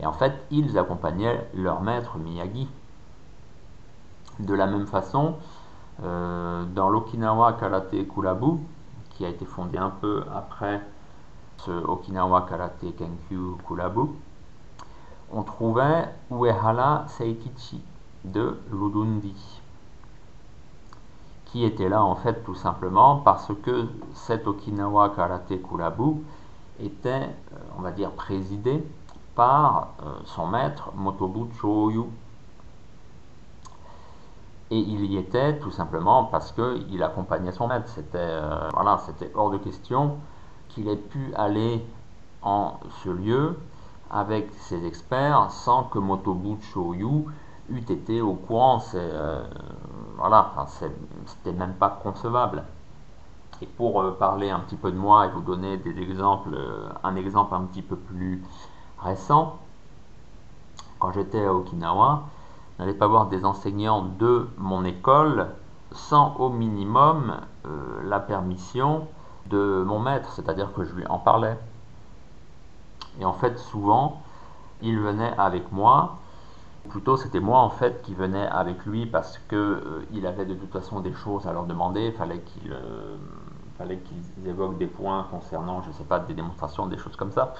Et 0.00 0.06
en 0.06 0.12
fait, 0.12 0.32
ils 0.50 0.78
accompagnaient 0.78 1.48
leur 1.54 1.80
maître 1.82 2.18
Miyagi. 2.18 2.68
De 4.38 4.54
la 4.54 4.66
même 4.66 4.86
façon, 4.86 5.36
euh, 6.02 6.64
dans 6.74 6.88
l'Okinawa 6.88 7.52
Karate 7.54 8.08
Kulabu, 8.08 8.58
qui 9.10 9.24
a 9.24 9.28
été 9.28 9.44
fondé 9.44 9.78
un 9.78 9.90
peu 9.90 10.24
après 10.34 10.80
ce 11.58 11.70
Okinawa 11.70 12.46
Karate 12.48 12.96
Kenkyu 12.96 13.56
Kulabu, 13.66 14.08
on 15.30 15.42
trouvait 15.42 16.08
Uehara 16.30 17.04
Seikichi 17.08 17.82
de 18.24 18.58
Ludundi, 18.70 19.61
qui 21.52 21.66
était 21.66 21.90
là 21.90 22.02
en 22.02 22.16
fait 22.16 22.42
tout 22.44 22.54
simplement 22.54 23.16
parce 23.16 23.52
que 23.62 23.86
cet 24.14 24.46
Okinawa 24.46 25.10
Karate 25.10 25.60
Kulabu 25.62 26.24
était, 26.80 27.28
euh, 27.52 27.56
on 27.78 27.82
va 27.82 27.90
dire, 27.90 28.10
présidé 28.12 28.82
par 29.34 29.88
euh, 30.02 30.12
son 30.24 30.46
maître 30.46 30.90
Motobu 30.96 31.52
Choyu. 31.60 32.04
Et 34.70 34.78
il 34.78 35.04
y 35.04 35.18
était 35.18 35.58
tout 35.58 35.70
simplement 35.70 36.24
parce 36.24 36.52
qu'il 36.52 37.02
accompagnait 37.02 37.52
son 37.52 37.68
maître. 37.68 37.88
C'était 37.88 38.16
euh, 38.16 38.70
voilà, 38.72 38.98
c'était 39.04 39.30
hors 39.34 39.50
de 39.50 39.58
question 39.58 40.16
qu'il 40.70 40.88
ait 40.88 40.96
pu 40.96 41.34
aller 41.34 41.84
en 42.40 42.80
ce 43.04 43.10
lieu 43.10 43.58
avec 44.10 44.50
ses 44.54 44.86
experts 44.86 45.50
sans 45.50 45.84
que 45.84 45.98
Motobu 45.98 46.56
Choyu 46.62 47.26
eût 47.68 47.80
été 47.80 48.20
au 48.20 48.34
courant. 48.34 48.80
C'est 48.80 48.98
euh, 49.00 49.42
voilà, 50.16 50.52
c'était 51.26 51.52
même 51.52 51.74
pas 51.74 51.98
concevable. 52.02 52.64
Et 53.60 53.66
pour 53.66 54.16
parler 54.16 54.50
un 54.50 54.60
petit 54.60 54.76
peu 54.76 54.90
de 54.90 54.96
moi 54.96 55.26
et 55.26 55.30
vous 55.30 55.40
donner 55.40 55.76
des 55.76 55.96
exemples, 56.00 56.58
un 57.04 57.14
exemple 57.14 57.54
un 57.54 57.62
petit 57.62 57.82
peu 57.82 57.94
plus 57.94 58.42
récent, 58.98 59.58
quand 60.98 61.12
j'étais 61.12 61.44
à 61.44 61.54
Okinawa, 61.54 62.24
n'allais 62.78 62.94
pas 62.94 63.06
voir 63.06 63.26
des 63.26 63.44
enseignants 63.44 64.04
de 64.18 64.48
mon 64.56 64.84
école 64.84 65.48
sans 65.92 66.36
au 66.36 66.48
minimum 66.48 67.36
euh, 67.66 68.02
la 68.04 68.20
permission 68.20 69.06
de 69.46 69.84
mon 69.86 69.98
maître, 69.98 70.30
c'est-à-dire 70.32 70.72
que 70.72 70.84
je 70.84 70.94
lui 70.94 71.06
en 71.06 71.18
parlais. 71.18 71.58
Et 73.20 73.24
en 73.24 73.32
fait, 73.32 73.58
souvent, 73.58 74.22
il 74.80 74.98
venait 74.98 75.32
avec 75.36 75.70
moi, 75.72 76.18
plutôt 76.88 77.16
c'était 77.16 77.40
moi 77.40 77.60
en 77.60 77.70
fait 77.70 78.02
qui 78.02 78.14
venais 78.14 78.46
avec 78.46 78.84
lui 78.86 79.06
parce 79.06 79.38
que 79.48 79.56
euh, 79.56 80.06
il 80.12 80.26
avait 80.26 80.44
de 80.44 80.54
toute 80.54 80.72
façon 80.72 81.00
des 81.00 81.12
choses 81.12 81.46
à 81.46 81.52
leur 81.52 81.64
demander, 81.64 82.12
fallait 82.12 82.40
qu'il 82.40 82.72
euh, 82.72 83.16
fallait 83.78 83.98
qu'ils 83.98 84.48
évoquent 84.48 84.78
des 84.78 84.86
points 84.86 85.26
concernant, 85.30 85.82
je 85.82 85.92
sais 85.92 86.04
pas, 86.04 86.18
des 86.18 86.34
démonstrations, 86.34 86.86
des 86.86 86.98
choses 86.98 87.16
comme 87.16 87.32
ça. 87.32 87.54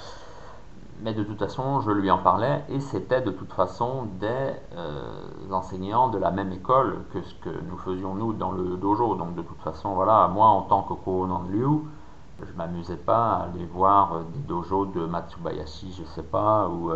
Mais 1.00 1.14
de 1.14 1.24
toute 1.24 1.38
façon, 1.38 1.80
je 1.80 1.90
lui 1.90 2.10
en 2.10 2.18
parlais 2.18 2.62
et 2.68 2.78
c'était 2.78 3.22
de 3.22 3.30
toute 3.30 3.52
façon 3.52 4.04
des 4.20 4.52
euh, 4.76 5.50
enseignants 5.50 6.08
de 6.08 6.18
la 6.18 6.30
même 6.30 6.52
école 6.52 7.04
que 7.12 7.22
ce 7.22 7.34
que 7.36 7.48
nous 7.48 7.78
faisions 7.78 8.14
nous 8.14 8.32
dans 8.32 8.52
le 8.52 8.76
dojo. 8.76 9.14
Donc 9.16 9.34
de 9.34 9.42
toute 9.42 9.60
façon, 9.62 9.94
voilà, 9.94 10.28
moi 10.28 10.46
en 10.46 10.62
tant 10.62 10.82
que 10.82 10.94
Kohonan 10.94 11.44
Liu, 11.48 11.80
je 12.40 12.52
m'amusais 12.56 12.96
pas 12.96 13.32
à 13.32 13.42
aller 13.44 13.66
voir 13.66 14.20
des 14.32 14.40
dojos 14.40 14.86
de 14.86 15.06
Matsubayashi, 15.06 15.92
je 15.96 16.04
sais 16.04 16.24
pas, 16.24 16.68
ou 16.68 16.90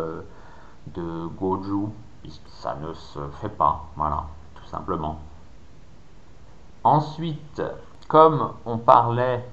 de 0.93 1.27
Goju, 1.37 1.89
ça 2.47 2.75
ne 2.75 2.93
se 2.93 3.19
fait 3.41 3.49
pas, 3.49 3.85
voilà, 3.95 4.25
tout 4.55 4.65
simplement. 4.65 5.19
Ensuite, 6.83 7.61
comme 8.07 8.53
on 8.65 8.77
parlait 8.77 9.47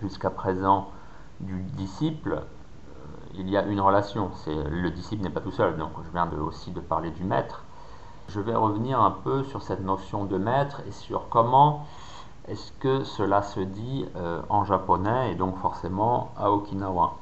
jusqu'à 0.00 0.30
présent 0.30 0.88
du 1.40 1.62
disciple, 1.62 2.42
il 3.34 3.48
y 3.48 3.56
a 3.56 3.62
une 3.64 3.80
relation. 3.80 4.30
C'est 4.44 4.54
le 4.54 4.90
disciple 4.90 5.22
n'est 5.22 5.30
pas 5.30 5.40
tout 5.40 5.50
seul. 5.50 5.76
Donc 5.76 5.92
je 6.04 6.10
viens 6.12 6.28
aussi 6.40 6.70
de 6.70 6.80
parler 6.80 7.10
du 7.10 7.24
maître. 7.24 7.64
Je 8.28 8.40
vais 8.40 8.54
revenir 8.54 9.00
un 9.00 9.10
peu 9.10 9.44
sur 9.44 9.62
cette 9.62 9.82
notion 9.82 10.24
de 10.24 10.38
maître 10.38 10.82
et 10.86 10.92
sur 10.92 11.28
comment 11.28 11.86
est-ce 12.48 12.72
que 12.72 13.04
cela 13.04 13.42
se 13.42 13.60
dit 13.60 14.06
euh, 14.16 14.40
en 14.48 14.64
japonais 14.64 15.32
et 15.32 15.34
donc 15.34 15.56
forcément 15.58 16.32
à 16.36 16.50
Okinawa. 16.50 17.14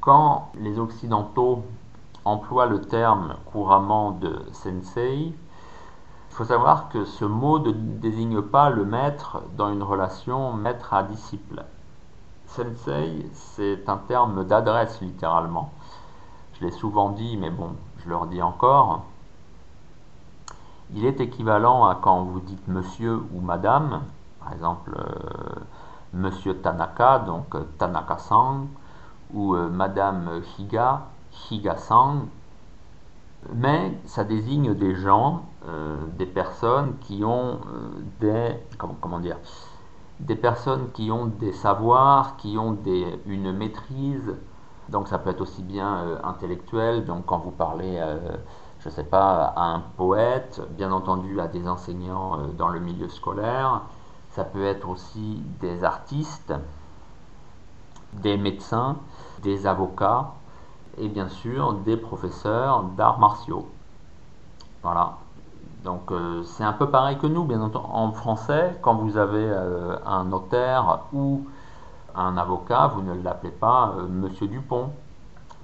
Quand 0.00 0.50
les 0.54 0.78
occidentaux 0.78 1.64
emploient 2.24 2.66
le 2.66 2.80
terme 2.80 3.36
couramment 3.52 4.12
de 4.12 4.42
sensei, 4.52 5.34
il 6.32 6.34
faut 6.34 6.44
savoir 6.44 6.88
que 6.88 7.04
ce 7.04 7.24
mot 7.24 7.58
ne 7.58 7.72
désigne 7.72 8.40
pas 8.40 8.70
le 8.70 8.84
maître 8.84 9.42
dans 9.56 9.70
une 9.70 9.82
relation 9.82 10.52
maître 10.52 10.94
à 10.94 11.02
disciple. 11.02 11.64
Sensei, 12.46 13.30
c'est 13.34 13.88
un 13.88 13.98
terme 13.98 14.44
d'adresse 14.44 15.00
littéralement. 15.00 15.72
Je 16.54 16.64
l'ai 16.64 16.72
souvent 16.72 17.10
dit, 17.10 17.36
mais 17.36 17.50
bon, 17.50 17.72
je 17.98 18.08
le 18.08 18.16
redis 18.16 18.42
encore. 18.42 19.02
Il 20.94 21.06
est 21.06 21.20
équivalent 21.20 21.86
à 21.86 21.94
quand 21.94 22.22
vous 22.22 22.40
dites 22.40 22.68
monsieur 22.68 23.22
ou 23.32 23.40
madame, 23.40 24.02
par 24.40 24.52
exemple 24.52 24.94
euh, 24.96 25.60
monsieur 26.12 26.56
Tanaka, 26.58 27.20
donc 27.20 27.54
euh, 27.54 27.64
Tanaka-san, 27.78 28.68
ou 29.32 29.54
euh, 29.54 29.68
madame 29.70 30.42
Higa, 30.58 31.06
Higa-san. 31.32 32.26
Mais 33.54 33.98
ça 34.04 34.22
désigne 34.24 34.74
des 34.74 34.94
gens, 34.94 35.46
des 36.16 36.26
personnes 36.26 36.96
qui 37.00 37.24
ont 37.24 37.58
des. 38.20 38.56
comment 38.78 39.18
dire 39.18 39.36
des 40.22 40.36
personnes 40.36 40.90
qui 40.92 41.10
ont 41.10 41.26
des 41.26 41.52
savoirs, 41.52 42.36
qui 42.36 42.56
ont 42.56 42.72
des, 42.72 43.20
une 43.26 43.52
maîtrise. 43.52 44.34
Donc 44.88 45.08
ça 45.08 45.18
peut 45.18 45.30
être 45.30 45.40
aussi 45.40 45.62
bien 45.62 45.96
euh, 45.96 46.18
intellectuel, 46.22 47.04
donc 47.04 47.26
quand 47.26 47.38
vous 47.38 47.50
parlez, 47.50 47.98
euh, 47.98 48.18
je 48.80 48.88
ne 48.88 48.94
sais 48.94 49.04
pas, 49.04 49.52
à 49.56 49.62
un 49.62 49.80
poète, 49.96 50.60
bien 50.70 50.92
entendu 50.92 51.40
à 51.40 51.48
des 51.48 51.68
enseignants 51.68 52.38
euh, 52.38 52.46
dans 52.56 52.68
le 52.68 52.80
milieu 52.80 53.08
scolaire, 53.08 53.82
ça 54.30 54.44
peut 54.44 54.64
être 54.64 54.88
aussi 54.88 55.42
des 55.60 55.84
artistes, 55.84 56.54
des 58.12 58.36
médecins, 58.36 58.96
des 59.42 59.66
avocats 59.66 60.34
et 60.98 61.08
bien 61.08 61.28
sûr 61.28 61.74
des 61.74 61.96
professeurs 61.96 62.82
d'arts 62.82 63.18
martiaux. 63.18 63.66
Voilà, 64.82 65.18
donc 65.84 66.12
euh, 66.12 66.42
c'est 66.44 66.64
un 66.64 66.72
peu 66.72 66.88
pareil 66.88 67.18
que 67.18 67.26
nous, 67.26 67.44
bien 67.44 67.60
entendu. 67.60 67.86
En 67.90 68.12
français, 68.12 68.78
quand 68.82 68.94
vous 68.94 69.16
avez 69.16 69.44
euh, 69.44 69.96
un 70.06 70.24
notaire 70.24 71.00
ou 71.12 71.44
un 72.14 72.36
avocat, 72.36 72.88
vous 72.88 73.02
ne 73.02 73.14
l'appelez 73.14 73.50
pas 73.50 73.94
euh, 73.96 74.06
Monsieur 74.06 74.46
Dupont, 74.46 74.90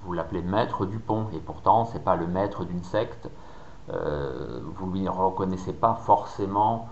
vous 0.03 0.13
l'appelez 0.13 0.41
Maître 0.41 0.85
Dupont. 0.85 1.27
Et 1.33 1.39
pourtant, 1.39 1.85
ce 1.85 1.93
n'est 1.93 2.03
pas 2.03 2.15
le 2.15 2.27
maître 2.27 2.65
d'une 2.65 2.83
secte. 2.83 3.29
vous 3.87 4.85
ne 4.87 4.99
lui 4.99 5.07
reconnaissez 5.07 5.73
pas 5.73 5.95
forcément 5.95 6.89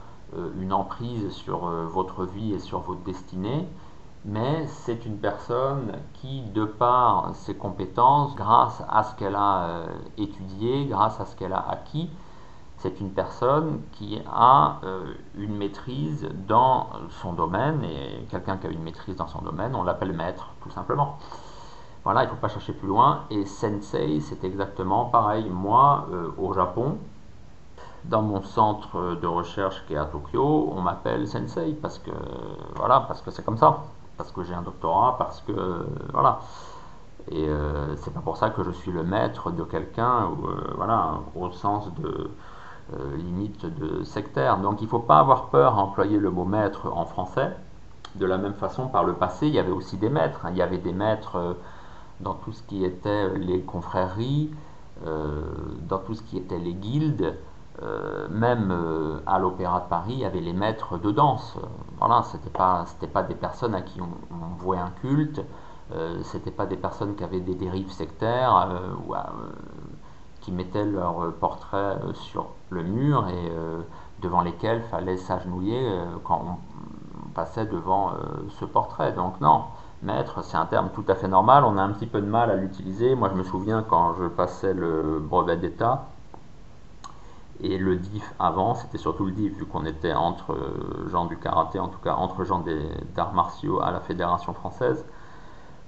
une 0.60 0.74
emprise 0.74 1.32
sur 1.32 1.60
votre 1.68 2.26
vie 2.26 2.54
et 2.54 2.60
sur 2.60 2.80
votre 2.80 3.02
destinée, 3.04 3.66
mais 4.28 4.68
c'est 4.68 5.06
une 5.06 5.18
personne 5.18 5.94
qui, 6.14 6.42
de 6.42 6.66
par 6.66 7.34
ses 7.34 7.56
compétences, 7.56 8.36
grâce 8.36 8.84
à 8.90 9.04
ce 9.04 9.16
qu'elle 9.16 9.36
a 9.36 9.86
étudié, 10.18 10.86
grâce 10.86 11.20
à 11.22 11.26
ce 11.26 11.36
qu'elle 11.36 11.54
a 11.54 11.66
acquis, 11.70 12.10
c'est 12.78 13.00
une 13.00 13.12
personne 13.12 13.82
qui 13.94 14.22
a 14.32 14.80
euh, 14.84 15.14
une 15.36 15.56
maîtrise 15.56 16.30
dans 16.48 16.90
son 17.22 17.34
domaine, 17.34 17.84
et 17.86 18.28
quelqu'un 18.30 18.58
qui 18.58 18.68
a 18.68 18.70
une 18.70 18.84
maîtrise 18.84 19.16
dans 19.16 19.28
son 19.28 19.42
domaine, 19.42 19.74
on 19.76 19.84
l'appelle 19.84 20.14
maître, 20.14 20.50
tout 20.62 20.70
simplement. 20.72 21.18
Voilà, 22.04 22.24
il 22.24 22.26
ne 22.26 22.32
faut 22.32 22.38
pas 22.38 22.50
chercher 22.50 22.74
plus 22.74 22.88
loin. 22.88 23.24
Et 23.30 23.46
sensei, 23.46 24.20
c'est 24.20 24.44
exactement 24.44 25.06
pareil. 25.06 25.50
Moi, 25.50 26.06
euh, 26.12 26.32
au 26.38 26.54
Japon, 26.54 26.98
dans 28.06 28.22
mon 28.22 28.42
centre 28.44 29.16
de 29.16 29.28
recherche 29.28 29.84
qui 29.88 29.94
est 29.94 29.98
à 29.98 30.06
Tokyo, 30.06 30.70
on 30.74 30.82
m'appelle 30.82 31.28
sensei 31.28 31.74
parce 31.82 32.00
que 32.00 32.12
voilà, 32.76 33.02
parce 33.08 33.22
que 33.22 33.32
c'est 33.32 33.44
comme 33.44 33.58
ça, 33.58 33.84
parce 34.18 34.32
que 34.32 34.44
j'ai 34.44 34.54
un 34.54 34.62
doctorat, 34.62 35.18
parce 35.18 35.42
que 35.42 35.86
voilà. 36.12 36.40
Et 37.30 37.48
euh, 37.48 37.96
c'est 37.98 38.14
pas 38.14 38.22
pour 38.22 38.38
ça 38.38 38.50
que 38.50 38.64
je 38.64 38.72
suis 38.72 38.92
le 38.92 39.04
maître 39.04 39.52
de 39.52 39.64
quelqu'un, 39.64 40.32
voilà, 40.76 41.20
au 41.36 41.52
sens 41.52 41.94
de 41.96 42.32
euh, 42.94 43.18
limite 43.18 43.66
de 43.66 44.02
sectaire. 44.06 44.60
Donc 44.60 44.82
il 44.82 44.88
faut 44.88 45.00
pas 45.00 45.20
avoir 45.20 45.50
peur 45.50 45.78
à 45.78 45.82
employer 45.82 46.18
le 46.18 46.32
mot 46.32 46.46
maître 46.46 46.90
en 46.90 47.04
français. 47.04 47.52
De 48.16 48.26
la 48.26 48.38
même 48.38 48.54
façon, 48.54 48.88
par 48.88 49.04
le 49.04 49.12
passé, 49.12 49.48
il 49.48 49.54
y 49.54 49.60
avait 49.60 49.74
aussi 49.74 49.98
des 49.98 50.08
maîtres. 50.08 50.46
Hein. 50.46 50.52
Il 50.52 50.58
y 50.58 50.62
avait 50.62 50.78
des 50.78 50.94
maîtres 50.94 51.36
euh, 51.36 51.54
dans 52.22 52.34
tout 52.36 52.54
ce 52.54 52.64
qui 52.64 52.86
était 52.86 53.38
les 53.40 53.60
confréries, 53.60 54.52
euh, 55.06 55.42
dans 55.82 55.98
tout 55.98 56.14
ce 56.14 56.24
qui 56.24 56.38
était 56.38 56.58
les 56.58 56.74
guildes, 56.74 57.36
euh, 57.84 58.28
même 58.30 58.72
euh, 58.72 59.20
à 59.28 59.38
l'Opéra 59.38 59.82
de 59.82 59.86
Paris, 59.86 60.14
il 60.14 60.20
y 60.20 60.26
avait 60.26 60.40
les 60.40 60.54
maîtres 60.54 60.98
de 60.98 61.12
danse. 61.12 61.58
Voilà, 62.00 62.24
c'était 62.24 62.50
pas, 62.50 62.86
pas 63.14 63.24
des 63.24 63.36
personnes 63.36 63.76
à 63.76 63.82
qui 63.82 64.02
on, 64.02 64.10
on 64.32 64.56
vouait 64.56 64.80
un 64.80 64.90
culte, 65.02 65.42
euh, 65.94 66.20
c'était 66.24 66.52
pas 66.52 66.66
des 66.66 66.76
personnes 66.78 67.16
qui 67.16 67.24
avaient 67.24 67.40
des 67.40 67.54
dérives 67.54 67.92
sectaires 67.92 68.68
ou 69.08 69.14
qui 70.42 70.52
mettaient 70.52 70.86
leur 70.86 71.34
portrait 71.34 71.98
sur 72.14 72.48
le 72.70 72.82
mur 72.82 73.28
et 73.28 73.52
devant 74.22 74.42
lesquels 74.42 74.82
fallait 74.84 75.18
s'agenouiller 75.18 76.00
quand 76.24 76.42
on 76.46 77.30
passait 77.34 77.66
devant 77.66 78.14
ce 78.50 78.64
portrait. 78.66 79.12
Donc 79.12 79.42
non, 79.42 79.66
maître, 80.04 80.44
c'est 80.44 80.58
un 80.58 80.66
terme 80.66 80.90
tout 80.94 81.04
à 81.10 81.16
fait 81.16 81.28
normal. 81.28 81.64
On 81.66 81.78
a 81.78 81.82
un 81.82 81.92
petit 81.92 82.08
peu 82.08 82.22
de 82.22 82.28
mal 82.28 82.50
à 82.50 82.56
l'utiliser. 82.56 83.16
Moi, 83.16 83.30
je 83.30 83.36
me 83.36 83.44
souviens 83.44 83.84
quand 83.84 84.16
je 84.16 84.28
passais 84.28 84.74
le 84.74 85.20
brevet 85.20 85.58
d'État 85.58 86.08
et 87.62 87.78
le 87.78 87.96
DIF 87.96 88.34
avant, 88.40 88.76
c'était 88.76 88.98
surtout 88.98 89.26
le 89.26 89.32
DIF, 89.32 89.54
vu 89.58 89.66
qu'on 89.66 89.86
était 89.86 90.14
entre 90.14 90.54
euh, 90.54 91.10
gens 91.10 91.26
du 91.26 91.38
karaté, 91.38 91.80
en 91.80 91.88
tout 91.88 92.00
cas 92.00 92.14
entre 92.14 92.44
gens 92.44 92.64
d'arts 93.16 93.34
martiaux 93.34 93.82
à 93.82 93.92
la 93.92 94.00
Fédération 94.00 94.54
française. 94.54 95.04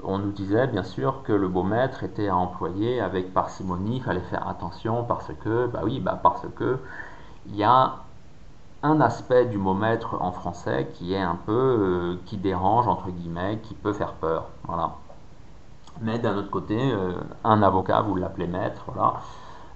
On 0.04 0.18
nous 0.18 0.32
disait 0.32 0.68
bien 0.68 0.84
sûr 0.84 1.24
que 1.24 1.34
le 1.34 1.48
beau 1.48 1.64
maître 1.64 2.04
était 2.04 2.30
à 2.30 2.36
employer 2.36 3.02
avec 3.02 3.34
parcimonie, 3.34 3.98
il 3.98 4.04
fallait 4.04 4.22
faire 4.22 4.48
attention 4.48 5.04
parce 5.04 5.32
que, 5.44 5.68
bah 5.68 5.82
oui, 5.84 6.00
bah 6.00 6.20
parce 6.22 6.46
que 6.56 6.80
il 7.48 7.56
y 7.56 7.64
a 7.64 7.96
un 8.82 9.02
aspect 9.02 9.46
du 9.46 9.58
mot 9.58 9.74
maître 9.74 10.18
en 10.22 10.32
français 10.32 10.90
qui 10.94 11.14
est 11.14 11.22
un 11.22 11.36
peu, 11.36 11.52
euh, 11.52 12.16
qui 12.26 12.38
dérange 12.38 12.88
entre 12.88 13.10
guillemets, 13.10 13.60
qui 13.62 13.74
peut 13.74 13.94
faire 13.94 14.14
peur, 14.14 14.46
voilà. 14.64 14.96
Mais 16.02 16.18
d'un 16.18 16.38
autre 16.38 16.50
côté, 16.50 16.78
euh, 16.80 17.14
un 17.44 17.62
avocat, 17.62 18.02
vous 18.02 18.16
l'appelez 18.16 18.48
maître, 18.48 18.84
voilà. 18.88 19.16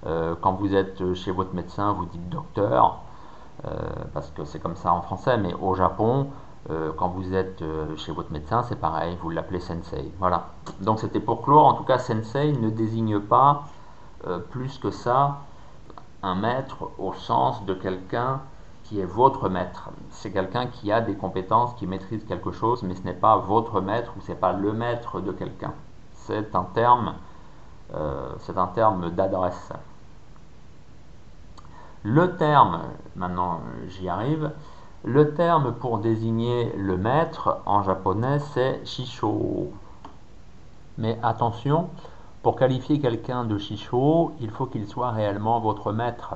Euh, 0.06 0.34
quand 0.40 0.52
vous 0.52 0.74
êtes 0.74 1.14
chez 1.14 1.30
votre 1.30 1.54
médecin, 1.54 1.92
vous 1.92 2.04
dites 2.04 2.28
docteur, 2.28 2.98
euh, 3.66 3.70
parce 4.12 4.30
que 4.30 4.44
c'est 4.44 4.58
comme 4.58 4.76
ça 4.76 4.92
en 4.92 5.00
français, 5.00 5.38
mais 5.38 5.54
au 5.54 5.74
Japon, 5.74 6.28
euh, 6.70 6.92
quand 6.96 7.08
vous 7.08 7.34
êtes 7.34 7.62
chez 7.96 8.12
votre 8.12 8.30
médecin, 8.32 8.62
c'est 8.62 8.76
pareil, 8.76 9.16
vous 9.22 9.30
l'appelez 9.30 9.60
sensei. 9.60 10.12
Voilà. 10.18 10.48
Donc 10.80 10.98
c'était 11.00 11.20
pour 11.20 11.42
clore, 11.42 11.66
en 11.66 11.74
tout 11.74 11.84
cas, 11.84 11.98
sensei 11.98 12.52
ne 12.52 12.70
désigne 12.70 13.20
pas 13.20 13.64
plus 14.50 14.78
que 14.78 14.90
ça 14.90 15.40
un 16.22 16.34
maître 16.34 16.88
au 16.98 17.12
sens 17.12 17.66
de 17.66 17.74
quelqu'un 17.74 18.40
qui 18.84 18.98
est 18.98 19.04
votre 19.04 19.50
maître. 19.50 19.90
C'est 20.08 20.32
quelqu'un 20.32 20.66
qui 20.66 20.90
a 20.90 21.02
des 21.02 21.14
compétences, 21.14 21.74
qui 21.74 21.86
maîtrise 21.86 22.24
quelque 22.24 22.50
chose, 22.50 22.82
mais 22.82 22.94
ce 22.94 23.02
n'est 23.02 23.12
pas 23.12 23.36
votre 23.36 23.82
maître 23.82 24.14
ou 24.16 24.22
ce 24.22 24.32
n'est 24.32 24.38
pas 24.38 24.52
le 24.52 24.72
maître 24.72 25.20
de 25.20 25.32
quelqu'un. 25.32 25.74
C'est 26.12 26.54
un 26.54 26.64
terme, 26.64 27.14
c'est 28.38 28.56
un 28.56 28.66
terme 28.68 29.10
d'adresse. 29.10 29.72
Le 32.06 32.36
terme, 32.36 32.82
maintenant 33.16 33.60
j'y 33.88 34.10
arrive, 34.10 34.50
le 35.04 35.32
terme 35.32 35.72
pour 35.72 35.96
désigner 35.96 36.70
le 36.76 36.98
maître 36.98 37.62
en 37.64 37.82
japonais 37.82 38.40
c'est 38.52 38.84
shisho. 38.84 39.70
Mais 40.98 41.18
attention, 41.22 41.88
pour 42.42 42.56
qualifier 42.56 43.00
quelqu'un 43.00 43.46
de 43.46 43.56
shisho, 43.56 44.32
il 44.42 44.50
faut 44.50 44.66
qu'il 44.66 44.86
soit 44.86 45.12
réellement 45.12 45.60
votre 45.60 45.92
maître. 45.92 46.34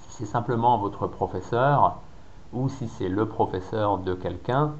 Si 0.00 0.18
c'est 0.18 0.30
simplement 0.30 0.76
votre 0.76 1.06
professeur, 1.06 1.96
ou 2.52 2.68
si 2.68 2.86
c'est 2.86 3.08
le 3.08 3.26
professeur 3.26 3.96
de 3.96 4.12
quelqu'un, 4.12 4.72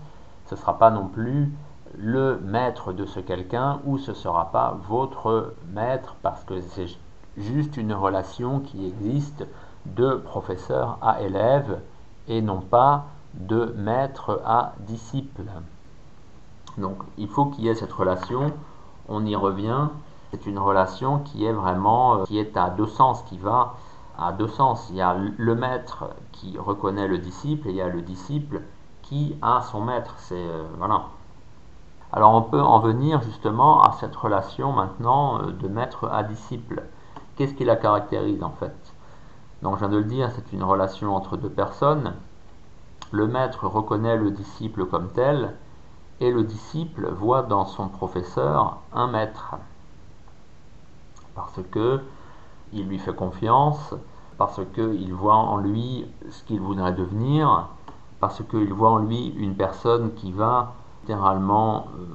ce 0.45 0.57
ne 0.57 0.61
sera 0.61 0.77
pas 0.79 0.91
non 0.91 1.07
plus 1.07 1.51
le 1.97 2.39
maître 2.45 2.93
de 2.93 3.07
ce 3.07 3.21
quelqu'un, 3.21 3.81
ou 3.87 3.97
ce 3.97 4.11
ne 4.11 4.17
sera 4.17 4.53
pas 4.53 4.77
votre 4.91 5.55
maître, 5.73 6.17
parce 6.21 6.45
que 6.45 6.61
c'est 6.61 6.99
juste 7.39 7.79
une 7.79 7.95
relation 7.95 8.61
qui 8.61 8.87
existe 8.87 9.47
de 9.95 10.15
professeur 10.17 10.99
à 11.03 11.23
élève 11.23 11.81
et 12.29 12.43
non 12.43 12.61
pas 12.61 13.07
de 13.35 13.75
maître 13.77 14.43
à 14.45 14.73
disciple. 14.81 15.45
Donc 16.79 16.99
il 17.17 17.29
faut 17.29 17.47
qu'il 17.47 17.65
y 17.65 17.69
ait 17.69 17.75
cette 17.75 17.93
relation, 17.93 18.53
on 19.09 19.25
y 19.25 19.37
revient, 19.37 19.89
c'est 20.31 20.47
une 20.47 20.59
relation 20.59 21.21
qui 21.21 21.45
est 21.45 21.53
vraiment, 21.53 22.17
euh, 22.17 22.25
qui 22.25 22.39
est 22.39 22.57
à 22.57 22.71
deux 22.71 22.87
sens, 22.87 23.23
qui 23.23 23.39
va 23.39 23.75
à 24.19 24.33
deux 24.33 24.49
sens. 24.49 24.89
Il 24.91 24.97
y 24.97 25.03
a 25.03 25.15
le 25.15 25.55
maître 25.55 26.11
qui 26.33 26.59
reconnaît 26.59 27.09
le 27.09 27.19
disciple 27.19 27.69
et 27.69 27.71
il 27.71 27.77
y 27.77 27.83
a 27.83 27.89
le 27.89 28.03
disciple 28.03 28.63
qui 29.03 29.37
a 29.41 29.63
son 29.63 29.81
maître. 29.83 30.15
C'est 30.19 30.35
euh. 30.35 30.65
Alors 32.13 32.35
on 32.35 32.43
peut 32.43 32.61
en 32.61 32.81
venir 32.81 33.23
justement 33.23 33.83
à 33.83 33.93
cette 33.93 34.17
relation 34.17 34.73
maintenant 34.73 35.41
euh, 35.41 35.53
de 35.53 35.69
maître 35.69 36.09
à 36.13 36.23
disciple. 36.23 36.83
Qu'est-ce 37.37 37.55
qui 37.55 37.65
la 37.65 37.77
caractérise 37.77 38.43
en 38.43 38.51
fait? 38.51 38.75
Donc 39.63 39.75
je 39.75 39.81
viens 39.81 39.89
de 39.89 39.97
le 39.97 40.05
dire, 40.05 40.31
c'est 40.35 40.53
une 40.53 40.63
relation 40.63 41.15
entre 41.15 41.37
deux 41.37 41.51
personnes. 41.51 42.15
Le 43.11 43.27
maître 43.27 43.67
reconnaît 43.67 44.17
le 44.17 44.31
disciple 44.31 44.87
comme 44.87 45.11
tel 45.11 45.55
et 46.21 46.31
le 46.31 46.45
disciple 46.45 47.09
voit 47.11 47.43
dans 47.43 47.65
son 47.65 47.89
professeur 47.89 48.79
un 48.93 49.07
maître. 49.07 49.57
Parce 51.35 51.61
que 51.71 52.01
il 52.73 52.87
lui 52.89 52.99
fait 52.99 53.15
confiance, 53.15 53.95
parce 54.39 54.61
qu'il 54.75 55.15
voit 55.15 55.37
en 55.37 55.59
lui 55.59 56.07
ce 56.31 56.43
qu'il 56.45 56.61
voudrait 56.61 56.93
devenir, 56.93 57.69
parce 58.21 58.43
qu'il 58.51 58.73
voit 58.73 58.91
en 58.91 58.99
lui 58.99 59.29
une 59.29 59.55
personne 59.55 60.13
qui 60.15 60.33
va 60.33 60.75
littéralement 61.03 61.87
euh, 61.95 62.07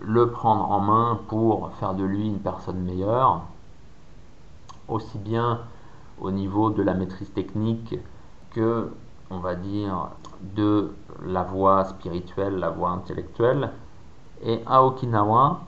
le 0.00 0.30
prendre 0.30 0.70
en 0.70 0.80
main 0.80 1.18
pour 1.28 1.70
faire 1.72 1.94
de 1.94 2.04
lui 2.04 2.26
une 2.26 2.38
personne 2.38 2.80
meilleure, 2.80 3.42
aussi 4.88 5.18
bien 5.18 5.60
au 6.20 6.30
niveau 6.30 6.70
de 6.70 6.82
la 6.82 6.94
maîtrise 6.94 7.32
technique 7.32 7.98
que, 8.50 8.92
on 9.30 9.38
va 9.38 9.54
dire, 9.54 10.08
de 10.54 10.94
la 11.24 11.42
voie 11.42 11.84
spirituelle, 11.84 12.56
la 12.58 12.70
voie 12.70 12.90
intellectuelle. 12.90 13.70
Et 14.42 14.62
à 14.66 14.82
Okinawa, 14.84 15.60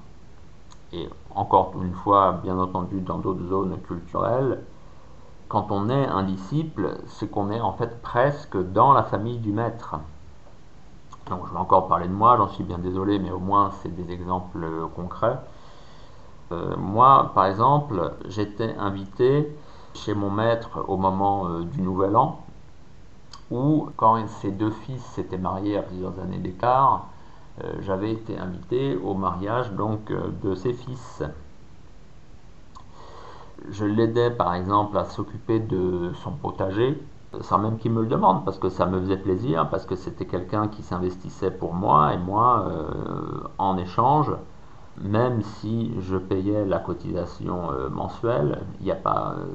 et 0.93 1.09
encore 1.35 1.73
une 1.83 1.95
fois, 1.95 2.33
bien 2.43 2.59
entendu, 2.59 3.01
dans 3.01 3.19
d'autres 3.19 3.47
zones 3.47 3.79
culturelles, 3.83 4.63
quand 5.49 5.69
on 5.71 5.89
est 5.89 6.07
un 6.07 6.25
disciple, 6.25 6.99
c'est 7.07 7.31
qu'on 7.31 7.51
est 7.51 7.61
en 7.61 7.73
fait 7.73 8.03
presque 8.03 8.57
dans 8.73 8.93
la 8.93 9.03
famille 9.03 9.39
du 9.39 9.53
maître. 9.53 9.97
Donc 11.31 11.47
je 11.47 11.53
vais 11.53 11.59
encore 11.59 11.89
parler 11.89 12.09
de 12.09 12.13
moi, 12.13 12.37
j'en 12.37 12.49
suis 12.49 12.65
bien 12.65 12.79
désolé, 12.79 13.19
mais 13.19 13.31
au 13.31 13.39
moins 13.39 13.71
c'est 13.83 13.95
des 13.95 14.13
exemples 14.13 14.67
concrets. 14.95 15.39
Euh, 16.53 16.77
moi, 16.77 17.33
par 17.35 17.47
exemple, 17.47 18.15
j'étais 18.27 18.75
invité 18.77 19.55
chez 20.05 20.15
mon 20.15 20.31
maître 20.31 20.85
au 20.89 20.97
moment 20.97 21.49
euh, 21.49 21.65
du 21.65 21.83
Nouvel 21.83 22.17
An, 22.17 22.41
où 23.51 23.89
quand 23.97 24.27
ses 24.29 24.51
deux 24.51 24.71
fils 24.71 25.03
s'étaient 25.03 25.39
mariés 25.39 25.77
à 25.77 25.83
plusieurs 25.83 26.19
années 26.21 26.39
d'écart, 26.39 27.07
euh, 27.65 27.73
j'avais 27.81 28.13
été 28.13 28.39
invité 28.39 28.97
au 28.97 29.15
mariage 29.15 29.73
donc 29.73 30.11
euh, 30.11 30.31
de 30.43 30.55
ses 30.55 30.73
fils. 30.73 31.23
Je 33.71 33.85
l'aidais 33.85 34.31
par 34.31 34.55
exemple 34.55 34.97
à 34.97 35.05
s'occuper 35.05 35.59
de 35.59 36.13
son 36.23 36.31
potager, 36.31 37.03
sans 37.41 37.59
même 37.59 37.79
qu'il 37.79 37.93
me 37.93 38.03
le 38.03 38.09
demande, 38.09 38.45
parce 38.45 38.59
que 38.59 38.69
ça 38.69 38.87
me 38.87 39.01
faisait 39.01 39.17
plaisir, 39.17 39.69
parce 39.69 39.85
que 39.85 39.97
c'était 39.97 40.27
quelqu'un 40.27 40.69
qui 40.69 40.83
s'investissait 40.83 41.51
pour 41.51 41.75
moi, 41.75 42.15
et 42.15 42.19
moi, 42.19 42.67
en 43.59 43.77
échange, 43.77 44.31
même 45.03 45.43
si 45.43 45.93
je 46.01 46.17
payais 46.17 46.65
la 46.65 46.79
cotisation 46.79 47.71
euh, 47.71 47.89
mensuelle, 47.89 48.61
n'y 48.81 48.91
a 48.91 48.97
pas, 48.97 49.35
euh, 49.37 49.47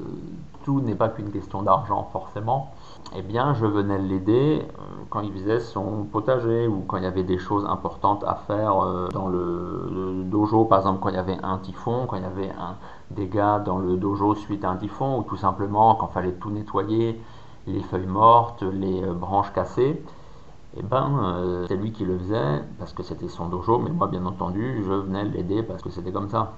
tout 0.63 0.79
n'est 0.81 0.95
pas 0.95 1.09
qu'une 1.09 1.31
question 1.31 1.61
d'argent 1.61 2.07
forcément. 2.11 2.73
Eh 3.15 3.21
bien, 3.21 3.53
je 3.53 3.65
venais 3.65 3.97
l'aider 3.97 4.61
euh, 4.61 4.81
quand 5.09 5.21
il 5.21 5.31
faisait 5.33 5.59
son 5.59 6.03
potager 6.11 6.67
ou 6.67 6.83
quand 6.87 6.97
il 6.97 7.03
y 7.03 7.07
avait 7.07 7.23
des 7.23 7.37
choses 7.37 7.65
importantes 7.65 8.23
à 8.25 8.35
faire 8.35 8.75
dans 9.13 9.27
le, 9.27 10.23
dojo, 10.25 10.65
par 10.65 10.79
exemple 10.79 10.99
quand 11.01 11.09
il 11.09 11.15
y 11.15 11.19
avait 11.19 11.37
un 11.43 11.57
typhon, 11.57 12.05
quand 12.07 12.15
il 12.15 12.23
y 12.23 12.25
avait 12.25 12.51
un 12.51 12.75
dégât 13.11 13.59
dans 13.59 13.77
le 13.77 13.97
dojo 13.97 14.35
suite 14.35 14.63
à 14.65 14.69
un 14.69 14.77
typhon, 14.77 15.19
ou 15.19 15.23
tout 15.23 15.37
simplement 15.37 15.95
quand 15.95 16.07
il 16.09 16.13
fallait 16.13 16.33
tout 16.33 16.49
nettoyer, 16.49 17.21
les 17.67 17.81
feuilles 17.81 18.07
mortes, 18.07 18.63
les 18.63 19.01
branches 19.01 19.53
cassées 19.53 20.03
eh 20.75 20.81
ben 20.81 21.19
euh, 21.23 21.65
c'est 21.67 21.75
lui 21.75 21.91
qui 21.91 22.03
le 22.03 22.17
faisait 22.17 22.63
parce 22.79 22.93
que 22.93 23.03
c'était 23.03 23.27
son 23.27 23.47
dojo, 23.47 23.77
mais 23.79 23.91
moi 23.91 24.07
bien 24.07 24.25
entendu 24.25 24.83
je 24.83 24.91
venais 24.93 25.23
l'aider 25.25 25.61
parce 25.61 25.81
que 25.81 25.89
c'était 25.89 26.11
comme 26.11 26.29
ça. 26.29 26.53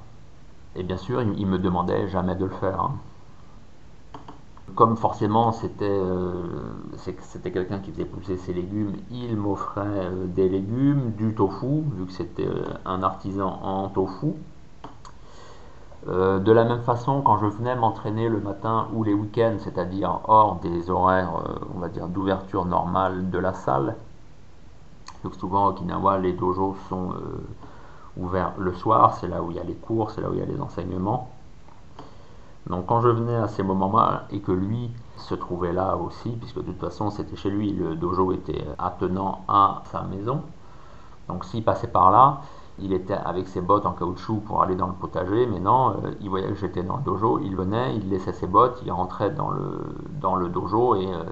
Et 0.75 0.83
bien 0.83 0.97
sûr 0.97 1.21
il, 1.21 1.45
me 1.47 1.57
demandait 1.57 2.07
jamais 2.07 2.35
de 2.35 2.45
le 2.45 2.51
faire. 2.51 2.79
Hein. 2.79 2.95
Comme 4.75 4.95
forcément 4.95 5.51
c'était 5.51 5.85
euh, 5.89 6.43
c'était 6.97 7.51
quelqu'un 7.51 7.79
qui 7.79 7.91
faisait 7.91 8.05
pousser 8.05 8.37
ses 8.37 8.53
légumes, 8.53 8.93
il 9.11 9.35
m'offrait 9.35 9.83
euh, 9.85 10.27
des 10.27 10.47
légumes, 10.47 11.11
du 11.17 11.33
tofu, 11.35 11.81
vu 11.97 12.05
que 12.05 12.11
c'était 12.13 12.47
un 12.85 13.03
artisan 13.03 13.59
en 13.63 13.89
tofu. 13.89 14.33
De 16.07 16.51
la 16.51 16.63
même 16.65 16.81
façon, 16.81 17.21
quand 17.21 17.39
je 17.39 17.47
venais 17.47 17.75
m'entraîner 17.75 18.29
le 18.29 18.39
matin 18.39 18.87
ou 18.93 19.03
les 19.03 19.13
week-ends, 19.13 19.57
c'est-à-dire 19.59 20.19
hors 20.27 20.57
des 20.57 20.89
horaires, 20.89 21.31
on 21.75 21.79
va 21.79 21.89
dire, 21.89 22.07
d'ouverture 22.07 22.65
normale 22.65 23.31
de 23.31 23.39
la 23.39 23.53
salle, 23.53 23.95
donc 25.25 25.33
souvent 25.35 25.65
à 25.65 25.69
Okinawa, 25.69 26.19
les 26.19 26.33
dojos 26.33 26.75
sont 26.87 27.13
euh, 27.13 27.47
ouverts 28.15 28.53
le 28.59 28.75
soir, 28.75 29.15
c'est 29.15 29.27
là 29.27 29.41
où 29.41 29.49
il 29.49 29.57
y 29.57 29.59
a 29.59 29.63
les 29.63 29.73
cours, 29.73 30.11
c'est 30.11 30.21
là 30.21 30.29
où 30.29 30.33
il 30.33 30.39
y 30.39 30.43
a 30.43 30.45
les 30.45 30.61
enseignements. 30.61 31.31
Donc 32.67 32.85
quand 32.85 33.01
je 33.01 33.09
venais 33.09 33.35
à 33.35 33.47
ces 33.47 33.63
moments-là 33.63 34.25
et 34.29 34.39
que 34.41 34.51
lui 34.51 34.91
se 35.17 35.33
trouvait 35.33 35.73
là 35.73 35.97
aussi, 35.97 36.29
puisque 36.29 36.57
de 36.57 36.61
toute 36.61 36.79
façon 36.79 37.09
c'était 37.09 37.35
chez 37.35 37.49
lui, 37.49 37.71
le 37.73 37.95
dojo 37.95 38.33
était 38.33 38.67
attenant 38.77 39.43
à 39.47 39.81
sa 39.85 40.03
maison. 40.03 40.43
Donc 41.27 41.43
s'il 41.43 41.63
passait 41.63 41.87
par 41.87 42.11
là, 42.11 42.41
il 42.79 42.93
était 42.93 43.13
avec 43.13 43.47
ses 43.47 43.61
bottes 43.61 43.85
en 43.85 43.93
caoutchouc 43.93 44.41
pour 44.41 44.61
aller 44.61 44.75
dans 44.75 44.87
le 44.87 44.93
potager, 44.93 45.45
mais 45.45 45.59
non, 45.59 45.91
euh, 46.03 46.11
il 46.21 46.29
voyait 46.29 46.47
que 46.47 46.55
j'étais 46.55 46.83
dans 46.83 46.97
le 46.97 47.03
dojo, 47.03 47.39
il 47.39 47.55
venait, 47.55 47.95
il 47.95 48.09
laissait 48.09 48.33
ses 48.33 48.47
bottes, 48.47 48.81
il 48.85 48.91
rentrait 48.91 49.31
dans 49.31 49.49
le, 49.49 49.95
dans 50.21 50.35
le 50.35 50.49
dojo 50.49 50.95
et 50.95 51.07
euh, 51.07 51.23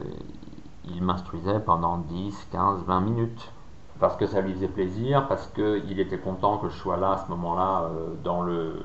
il 0.85 1.03
m'instruisait 1.03 1.59
pendant 1.59 1.97
10, 1.97 2.47
15, 2.51 2.83
20 2.85 3.01
minutes. 3.01 3.51
Parce 3.99 4.17
que 4.17 4.25
ça 4.25 4.41
lui 4.41 4.53
faisait 4.53 4.67
plaisir, 4.67 5.27
parce 5.27 5.47
qu'il 5.47 5.99
était 5.99 6.17
content 6.17 6.57
que 6.57 6.67
je 6.67 6.75
sois 6.75 6.97
là 6.97 7.11
à 7.11 7.17
ce 7.17 7.29
moment-là 7.29 7.83
euh, 7.83 8.15
dans 8.23 8.41
le 8.41 8.75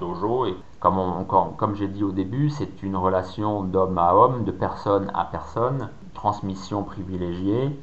dojo. 0.00 0.46
Et 0.46 0.56
comme, 0.80 1.26
comme 1.56 1.74
j'ai 1.74 1.88
dit 1.88 2.04
au 2.04 2.12
début, 2.12 2.50
c'est 2.50 2.82
une 2.82 2.96
relation 2.96 3.62
d'homme 3.62 3.96
à 3.98 4.14
homme, 4.14 4.44
de 4.44 4.50
personne 4.50 5.10
à 5.14 5.24
personne, 5.24 5.88
transmission 6.16 6.82
privilégiée. 6.82 7.78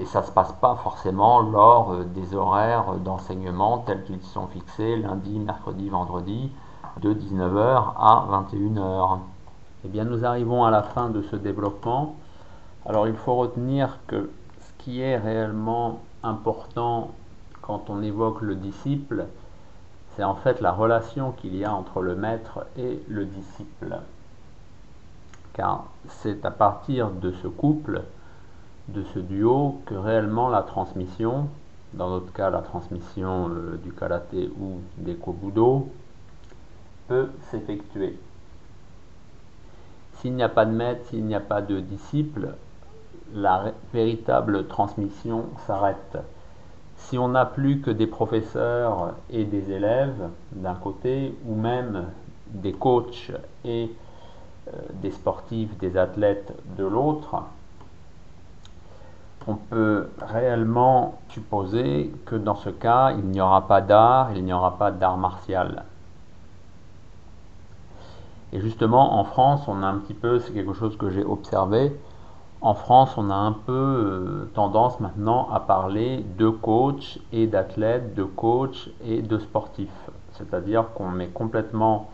Et 0.00 0.06
ça 0.06 0.22
ne 0.22 0.26
se 0.26 0.32
passe 0.32 0.52
pas 0.54 0.74
forcément 0.74 1.40
lors 1.40 1.92
euh, 1.92 2.04
des 2.04 2.34
horaires 2.34 2.94
d'enseignement 2.94 3.78
tels 3.78 4.02
qu'ils 4.02 4.22
sont 4.22 4.48
fixés 4.48 4.96
lundi, 4.96 5.38
mercredi, 5.38 5.88
vendredi, 5.88 6.50
de 7.00 7.14
19h 7.14 7.92
à 7.96 8.26
21h. 8.32 9.18
Eh 9.84 9.88
bien, 9.88 10.04
nous 10.04 10.24
arrivons 10.24 10.64
à 10.64 10.72
la 10.72 10.82
fin 10.82 11.10
de 11.10 11.22
ce 11.22 11.36
développement. 11.36 12.16
Alors, 12.86 13.06
il 13.06 13.14
faut 13.14 13.36
retenir 13.36 13.98
que 14.08 14.30
ce 14.60 14.84
qui 14.84 15.00
est 15.00 15.16
réellement 15.16 16.00
important 16.24 17.10
quand 17.62 17.88
on 17.88 18.02
évoque 18.02 18.40
le 18.42 18.56
disciple, 18.56 19.26
c'est 20.16 20.24
en 20.24 20.34
fait 20.34 20.60
la 20.60 20.72
relation 20.72 21.32
qu'il 21.32 21.56
y 21.56 21.64
a 21.64 21.72
entre 21.72 22.02
le 22.02 22.14
maître 22.14 22.66
et 22.76 23.00
le 23.08 23.24
disciple. 23.26 23.98
Car 25.54 25.86
c'est 26.08 26.44
à 26.44 26.50
partir 26.50 27.10
de 27.10 27.32
ce 27.42 27.48
couple 27.48 28.02
de 28.88 29.02
ce 29.14 29.18
duo 29.18 29.80
que 29.86 29.94
réellement 29.94 30.48
la 30.48 30.62
transmission, 30.62 31.48
dans 31.94 32.10
notre 32.10 32.32
cas 32.32 32.50
la 32.50 32.60
transmission 32.60 33.48
euh, 33.48 33.80
du 33.82 33.92
karaté 33.92 34.50
ou 34.60 34.80
des 34.98 35.14
kobudo, 35.14 35.88
peut 37.08 37.30
s'effectuer. 37.50 38.18
S'il 40.14 40.34
n'y 40.34 40.42
a 40.42 40.48
pas 40.48 40.64
de 40.64 40.72
maître, 40.72 41.06
s'il 41.06 41.24
n'y 41.24 41.34
a 41.34 41.40
pas 41.40 41.62
de 41.62 41.80
disciple, 41.80 42.54
la 43.32 43.72
véritable 43.92 44.66
transmission 44.66 45.46
s'arrête. 45.66 46.18
Si 46.96 47.18
on 47.18 47.28
n'a 47.28 47.44
plus 47.44 47.80
que 47.80 47.90
des 47.90 48.06
professeurs 48.06 49.14
et 49.30 49.44
des 49.44 49.70
élèves 49.70 50.28
d'un 50.52 50.74
côté, 50.74 51.34
ou 51.46 51.54
même 51.54 52.06
des 52.48 52.72
coachs 52.72 53.32
et 53.64 53.90
des 55.02 55.10
sportifs, 55.10 55.76
des 55.78 55.96
athlètes 55.96 56.52
de 56.78 56.84
l'autre, 56.84 57.42
on 59.46 59.56
peut 59.56 60.08
réellement 60.18 61.18
supposer 61.28 62.12
que 62.24 62.36
dans 62.36 62.54
ce 62.54 62.70
cas, 62.70 63.12
il 63.12 63.26
n'y 63.26 63.40
aura 63.40 63.66
pas 63.66 63.80
d'art, 63.80 64.30
il 64.34 64.44
n'y 64.44 64.52
aura 64.52 64.78
pas 64.78 64.90
d'art 64.90 65.18
martial. 65.18 65.84
Et 68.52 68.60
justement, 68.60 69.18
en 69.18 69.24
France, 69.24 69.62
on 69.68 69.82
a 69.82 69.86
un 69.86 69.98
petit 69.98 70.14
peu, 70.14 70.38
c'est 70.38 70.52
quelque 70.52 70.72
chose 70.72 70.96
que 70.96 71.10
j'ai 71.10 71.24
observé, 71.24 71.92
en 72.60 72.72
France, 72.72 73.18
on 73.18 73.28
a 73.28 73.34
un 73.34 73.52
peu 73.52 73.72
euh, 73.72 74.50
tendance 74.54 74.98
maintenant 74.98 75.50
à 75.52 75.60
parler 75.60 76.24
de 76.38 76.48
coach 76.48 77.18
et 77.30 77.46
d'athlètes, 77.46 78.14
de 78.14 78.24
coach 78.24 78.88
et 79.04 79.20
de 79.20 79.38
sportifs. 79.38 80.10
C'est-à-dire 80.32 80.86
qu'on 80.94 81.10
met 81.10 81.26
complètement 81.26 82.08
euh, 82.08 82.13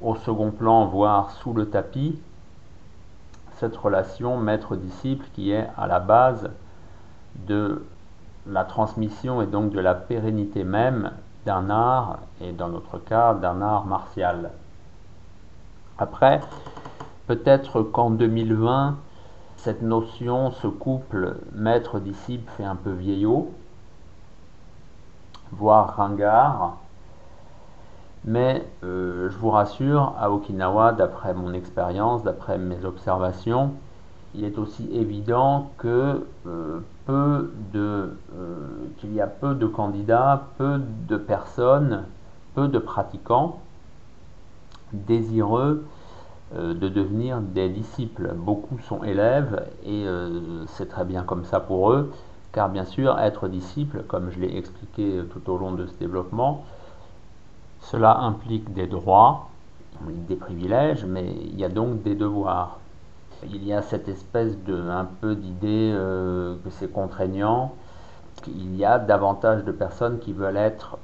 au 0.00 0.14
second 0.16 0.50
plan, 0.50 0.86
voire 0.86 1.30
sous 1.32 1.52
le 1.52 1.68
tapis, 1.68 2.20
cette 3.56 3.76
relation 3.76 4.36
maître-disciple 4.38 5.26
qui 5.34 5.52
est 5.52 5.68
à 5.76 5.86
la 5.86 6.00
base 6.00 6.50
de 7.46 7.84
la 8.46 8.64
transmission 8.64 9.42
et 9.42 9.46
donc 9.46 9.70
de 9.72 9.80
la 9.80 9.94
pérennité 9.94 10.64
même 10.64 11.12
d'un 11.44 11.70
art, 11.70 12.18
et 12.40 12.52
dans 12.52 12.68
notre 12.68 12.98
cas 12.98 13.34
d'un 13.34 13.62
art 13.62 13.86
martial. 13.86 14.50
Après, 15.98 16.40
peut-être 17.26 17.82
qu'en 17.82 18.10
2020, 18.10 18.96
cette 19.56 19.82
notion, 19.82 20.50
ce 20.52 20.66
couple 20.66 21.36
maître-disciple 21.52 22.50
fait 22.56 22.64
un 22.64 22.76
peu 22.76 22.92
vieillot, 22.92 23.52
voire 25.52 25.96
ringard, 25.96 26.78
mais 28.24 28.66
euh, 28.84 29.30
je 29.30 29.36
vous 29.38 29.50
rassure, 29.50 30.14
à 30.18 30.30
Okinawa, 30.30 30.92
d'après 30.92 31.34
mon 31.34 31.52
expérience, 31.52 32.22
d'après 32.22 32.58
mes 32.58 32.84
observations, 32.84 33.72
il 34.34 34.44
est 34.44 34.58
aussi 34.58 34.88
évident 34.92 35.70
que 35.78 36.26
euh, 36.46 36.80
peu 37.06 37.52
de, 37.72 38.14
euh, 38.36 38.56
qu'il 38.98 39.14
y 39.14 39.20
a 39.20 39.26
peu 39.26 39.54
de 39.54 39.66
candidats, 39.66 40.48
peu 40.58 40.80
de 41.08 41.16
personnes, 41.16 42.04
peu 42.54 42.68
de 42.68 42.78
pratiquants 42.78 43.60
désireux 44.92 45.84
de 46.52 46.88
devenir 46.88 47.40
des 47.40 47.68
disciples. 47.68 48.32
Beaucoup 48.34 48.76
sont 48.80 49.04
élèves 49.04 49.68
et 49.86 50.04
c'est 50.66 50.88
très 50.88 51.04
bien 51.04 51.22
comme 51.22 51.44
ça 51.44 51.60
pour 51.60 51.92
eux, 51.92 52.12
car 52.50 52.68
bien 52.68 52.84
sûr, 52.84 53.16
être 53.20 53.46
disciple, 53.46 54.02
comme 54.08 54.32
je 54.32 54.40
l'ai 54.40 54.56
expliqué 54.56 55.22
tout 55.30 55.48
au 55.48 55.58
long 55.58 55.70
de 55.70 55.86
ce 55.86 55.94
développement, 56.00 56.64
cela 57.90 58.18
implique 58.20 58.72
des 58.72 58.86
droits, 58.86 59.48
des 60.06 60.36
privilèges, 60.36 61.04
mais 61.04 61.26
il 61.26 61.58
y 61.58 61.64
a 61.64 61.68
donc 61.68 62.02
des 62.02 62.14
devoirs. 62.14 62.78
Il 63.44 63.64
y 63.64 63.72
a 63.72 63.82
cette 63.82 64.08
espèce 64.08 64.56
de 64.64 64.88
un 64.88 65.06
peu 65.20 65.34
d'idée 65.34 65.90
euh, 65.92 66.54
que 66.62 66.70
c'est 66.70 66.92
contraignant. 66.92 67.74
Il 68.46 68.76
y 68.76 68.84
a 68.84 68.98
davantage 68.98 69.64
de 69.64 69.72
personnes 69.72 70.20
qui 70.20 70.32
veulent 70.32 70.56
être 70.56 70.98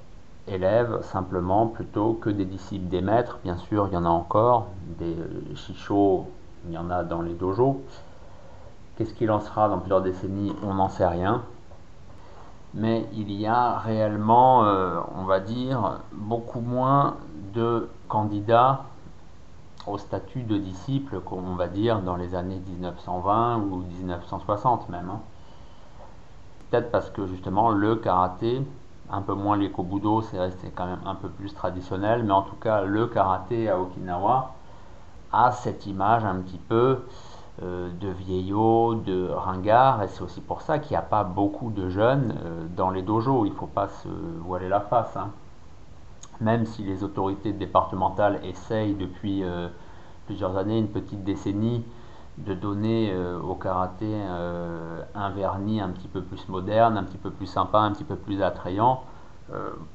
élèves 0.46 1.00
simplement 1.02 1.66
plutôt 1.66 2.12
que 2.14 2.30
des 2.30 2.44
disciples 2.44 2.88
des 2.88 3.00
maîtres. 3.00 3.38
Bien 3.42 3.56
sûr, 3.56 3.88
il 3.90 3.94
y 3.94 3.96
en 3.96 4.04
a 4.04 4.08
encore, 4.08 4.68
des 5.00 5.16
chichots, 5.56 6.26
il 6.68 6.74
y 6.74 6.78
en 6.78 6.88
a 6.90 7.02
dans 7.02 7.22
les 7.22 7.34
dojos. 7.34 7.82
Qu'est-ce 8.96 9.12
qu'il 9.12 9.30
en 9.32 9.40
sera 9.40 9.68
dans 9.68 9.78
plusieurs 9.78 10.02
décennies? 10.02 10.54
On 10.62 10.74
n'en 10.74 10.88
sait 10.88 11.06
rien 11.06 11.42
mais 12.76 13.06
il 13.14 13.32
y 13.32 13.46
a 13.46 13.78
réellement, 13.78 14.64
euh, 14.64 15.00
on 15.16 15.24
va 15.24 15.40
dire, 15.40 16.00
beaucoup 16.12 16.60
moins 16.60 17.16
de 17.54 17.88
candidats 18.06 18.84
au 19.86 19.96
statut 19.96 20.42
de 20.42 20.58
disciple 20.58 21.20
qu'on 21.20 21.54
va 21.54 21.68
dire 21.68 22.00
dans 22.02 22.16
les 22.16 22.34
années 22.34 22.60
1920 22.68 23.58
ou 23.58 23.76
1960 23.78 24.90
même. 24.90 25.08
Hein. 25.10 25.20
Peut-être 26.70 26.90
parce 26.90 27.08
que 27.10 27.26
justement 27.26 27.70
le 27.70 27.96
karaté, 27.96 28.60
un 29.10 29.22
peu 29.22 29.34
moins 29.34 29.56
les 29.56 29.70
kobudo, 29.70 30.20
c'est 30.20 30.38
resté 30.38 30.70
quand 30.74 30.86
même 30.86 31.00
un 31.06 31.14
peu 31.14 31.28
plus 31.28 31.54
traditionnel, 31.54 32.24
mais 32.24 32.32
en 32.32 32.42
tout 32.42 32.56
cas 32.56 32.82
le 32.82 33.06
karaté 33.06 33.70
à 33.70 33.78
Okinawa 33.80 34.52
a 35.32 35.52
cette 35.52 35.86
image 35.86 36.24
un 36.24 36.36
petit 36.36 36.58
peu 36.58 37.04
de 37.62 38.08
vieillots, 38.08 38.96
de 38.96 39.30
ringards, 39.30 40.02
et 40.02 40.08
c'est 40.08 40.20
aussi 40.20 40.42
pour 40.42 40.60
ça 40.60 40.78
qu'il 40.78 40.90
n'y 40.90 40.98
a 40.98 41.02
pas 41.02 41.24
beaucoup 41.24 41.70
de 41.70 41.88
jeunes 41.88 42.34
euh, 42.44 42.66
dans 42.76 42.90
les 42.90 43.00
dojos, 43.00 43.46
il 43.46 43.52
ne 43.52 43.56
faut 43.56 43.66
pas 43.66 43.88
se 43.88 44.08
voiler 44.40 44.68
la 44.68 44.80
face. 44.80 45.16
Hein. 45.16 45.30
Même 46.42 46.66
si 46.66 46.82
les 46.82 47.02
autorités 47.02 47.52
départementales 47.52 48.40
essayent 48.44 48.92
depuis 48.92 49.42
euh, 49.42 49.68
plusieurs 50.26 50.58
années, 50.58 50.78
une 50.78 50.88
petite 50.88 51.24
décennie, 51.24 51.82
de 52.36 52.52
donner 52.52 53.16
au 53.16 53.54
karaté 53.54 54.14
un 55.14 55.30
vernis 55.30 55.80
un 55.80 55.88
petit 55.88 56.06
peu 56.06 56.20
plus 56.20 56.50
moderne, 56.50 56.98
un 56.98 57.04
petit 57.04 57.16
peu 57.16 57.30
plus 57.30 57.46
sympa, 57.46 57.78
un 57.78 57.92
petit 57.92 58.04
peu 58.04 58.16
plus 58.16 58.42
attrayant, 58.42 59.04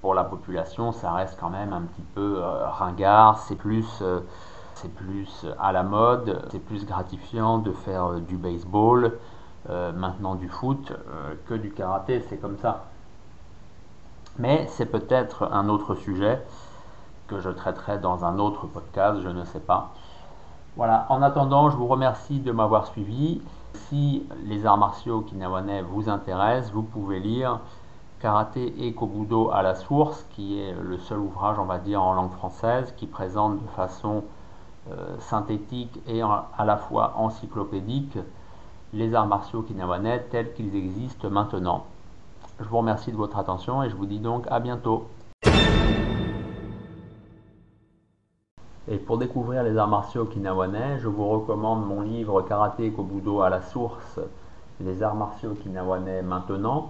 pour 0.02 0.16
la 0.16 0.24
population, 0.24 0.92
ça 0.92 1.12
reste 1.12 1.38
quand 1.40 1.52
même 1.52 1.72
un 1.72 1.82
petit 1.82 2.02
peu 2.16 2.42
ringard, 2.80 3.38
c'est 3.38 3.58
plus 3.58 4.02
c'est 4.76 4.94
plus 4.94 5.46
à 5.60 5.72
la 5.72 5.84
mode, 5.84 6.46
c'est 6.50 6.60
plus 6.60 6.86
gratifiant 6.86 7.60
de 7.60 7.72
faire 7.72 8.06
euh, 8.06 8.20
du 8.20 8.38
baseball, 8.38 9.18
euh, 9.70 9.92
maintenant 9.92 10.36
du 10.36 10.50
foot, 10.50 10.92
euh, 10.92 11.36
que 11.48 11.54
du 11.54 11.72
karaté, 11.72 12.22
c'est 12.30 12.38
comme 12.38 12.58
ça. 12.58 12.86
Mais 14.40 14.66
c'est 14.70 14.86
peut-être 14.86 15.50
un 15.52 15.70
autre 15.70 15.96
sujet 15.96 16.42
que 17.28 17.40
je 17.40 17.50
traiterai 17.50 18.00
dans 18.00 18.26
un 18.26 18.40
autre 18.40 18.66
podcast, 18.68 19.22
je 19.22 19.30
ne 19.30 19.44
sais 19.44 19.60
pas. 19.60 19.92
Voilà, 20.78 21.06
en 21.10 21.22
attendant, 21.22 21.70
je 21.70 21.76
vous 21.76 21.88
remercie 21.88 22.40
de 22.40 22.52
m'avoir 22.52 22.88
suivi. 22.88 23.42
Si 23.74 24.26
les 24.46 24.66
arts 24.66 24.78
martiaux 24.78 25.22
kinawanais 25.22 25.82
vous 25.82 26.10
intéressent, 26.10 26.72
vous 26.72 26.84
pouvez 26.84 27.20
lire 27.20 27.60
Karaté 28.20 28.86
et 28.86 28.94
Kobudo 28.94 29.52
à 29.52 29.62
la 29.64 29.76
source, 29.76 30.26
qui 30.32 30.60
est 30.60 30.74
le 30.74 30.98
seul 30.98 31.20
ouvrage, 31.20 31.58
on 31.60 31.66
va 31.66 31.78
dire, 31.78 32.02
en 32.02 32.14
langue 32.14 32.32
française, 32.32 32.94
qui 32.98 33.08
présente 33.08 33.62
de 33.62 33.68
façon 33.70 34.18
euh, 34.18 34.41
synthétique 35.20 36.00
et 36.08 36.22
à 36.22 36.66
la 36.66 36.78
fois 36.78 37.14
encyclopédique 37.18 38.18
les 38.94 39.14
arts 39.16 39.28
martiaux 39.28 39.62
kinawanais 39.62 40.26
tels 40.32 40.54
qu'ils 40.54 40.76
existent 40.76 41.30
maintenant. 41.30 41.86
Je 42.60 42.66
vous 42.66 42.78
remercie 42.78 43.12
de 43.12 43.18
votre 43.18 43.38
attention 43.38 43.84
et 43.84 43.90
je 43.90 43.96
vous 43.96 44.06
dis 44.06 44.20
donc 44.20 44.46
à 44.50 44.60
bientôt. 44.60 45.08
Et 48.88 48.98
pour 48.98 49.18
découvrir 49.18 49.64
les 49.64 49.78
arts 49.78 49.88
martiaux 49.88 50.24
okinawanais, 50.24 51.00
je 51.00 51.08
vous 51.08 51.28
recommande 51.30 51.86
mon 51.86 52.02
livre 52.02 52.42
Karaté 52.42 52.92
Kobudo 52.92 53.42
à 53.42 53.50
la 53.50 53.62
source, 53.62 54.20
les 54.82 55.02
arts 55.02 55.16
martiaux 55.16 55.52
okinawanais 55.52 56.22
maintenant. 56.22 56.90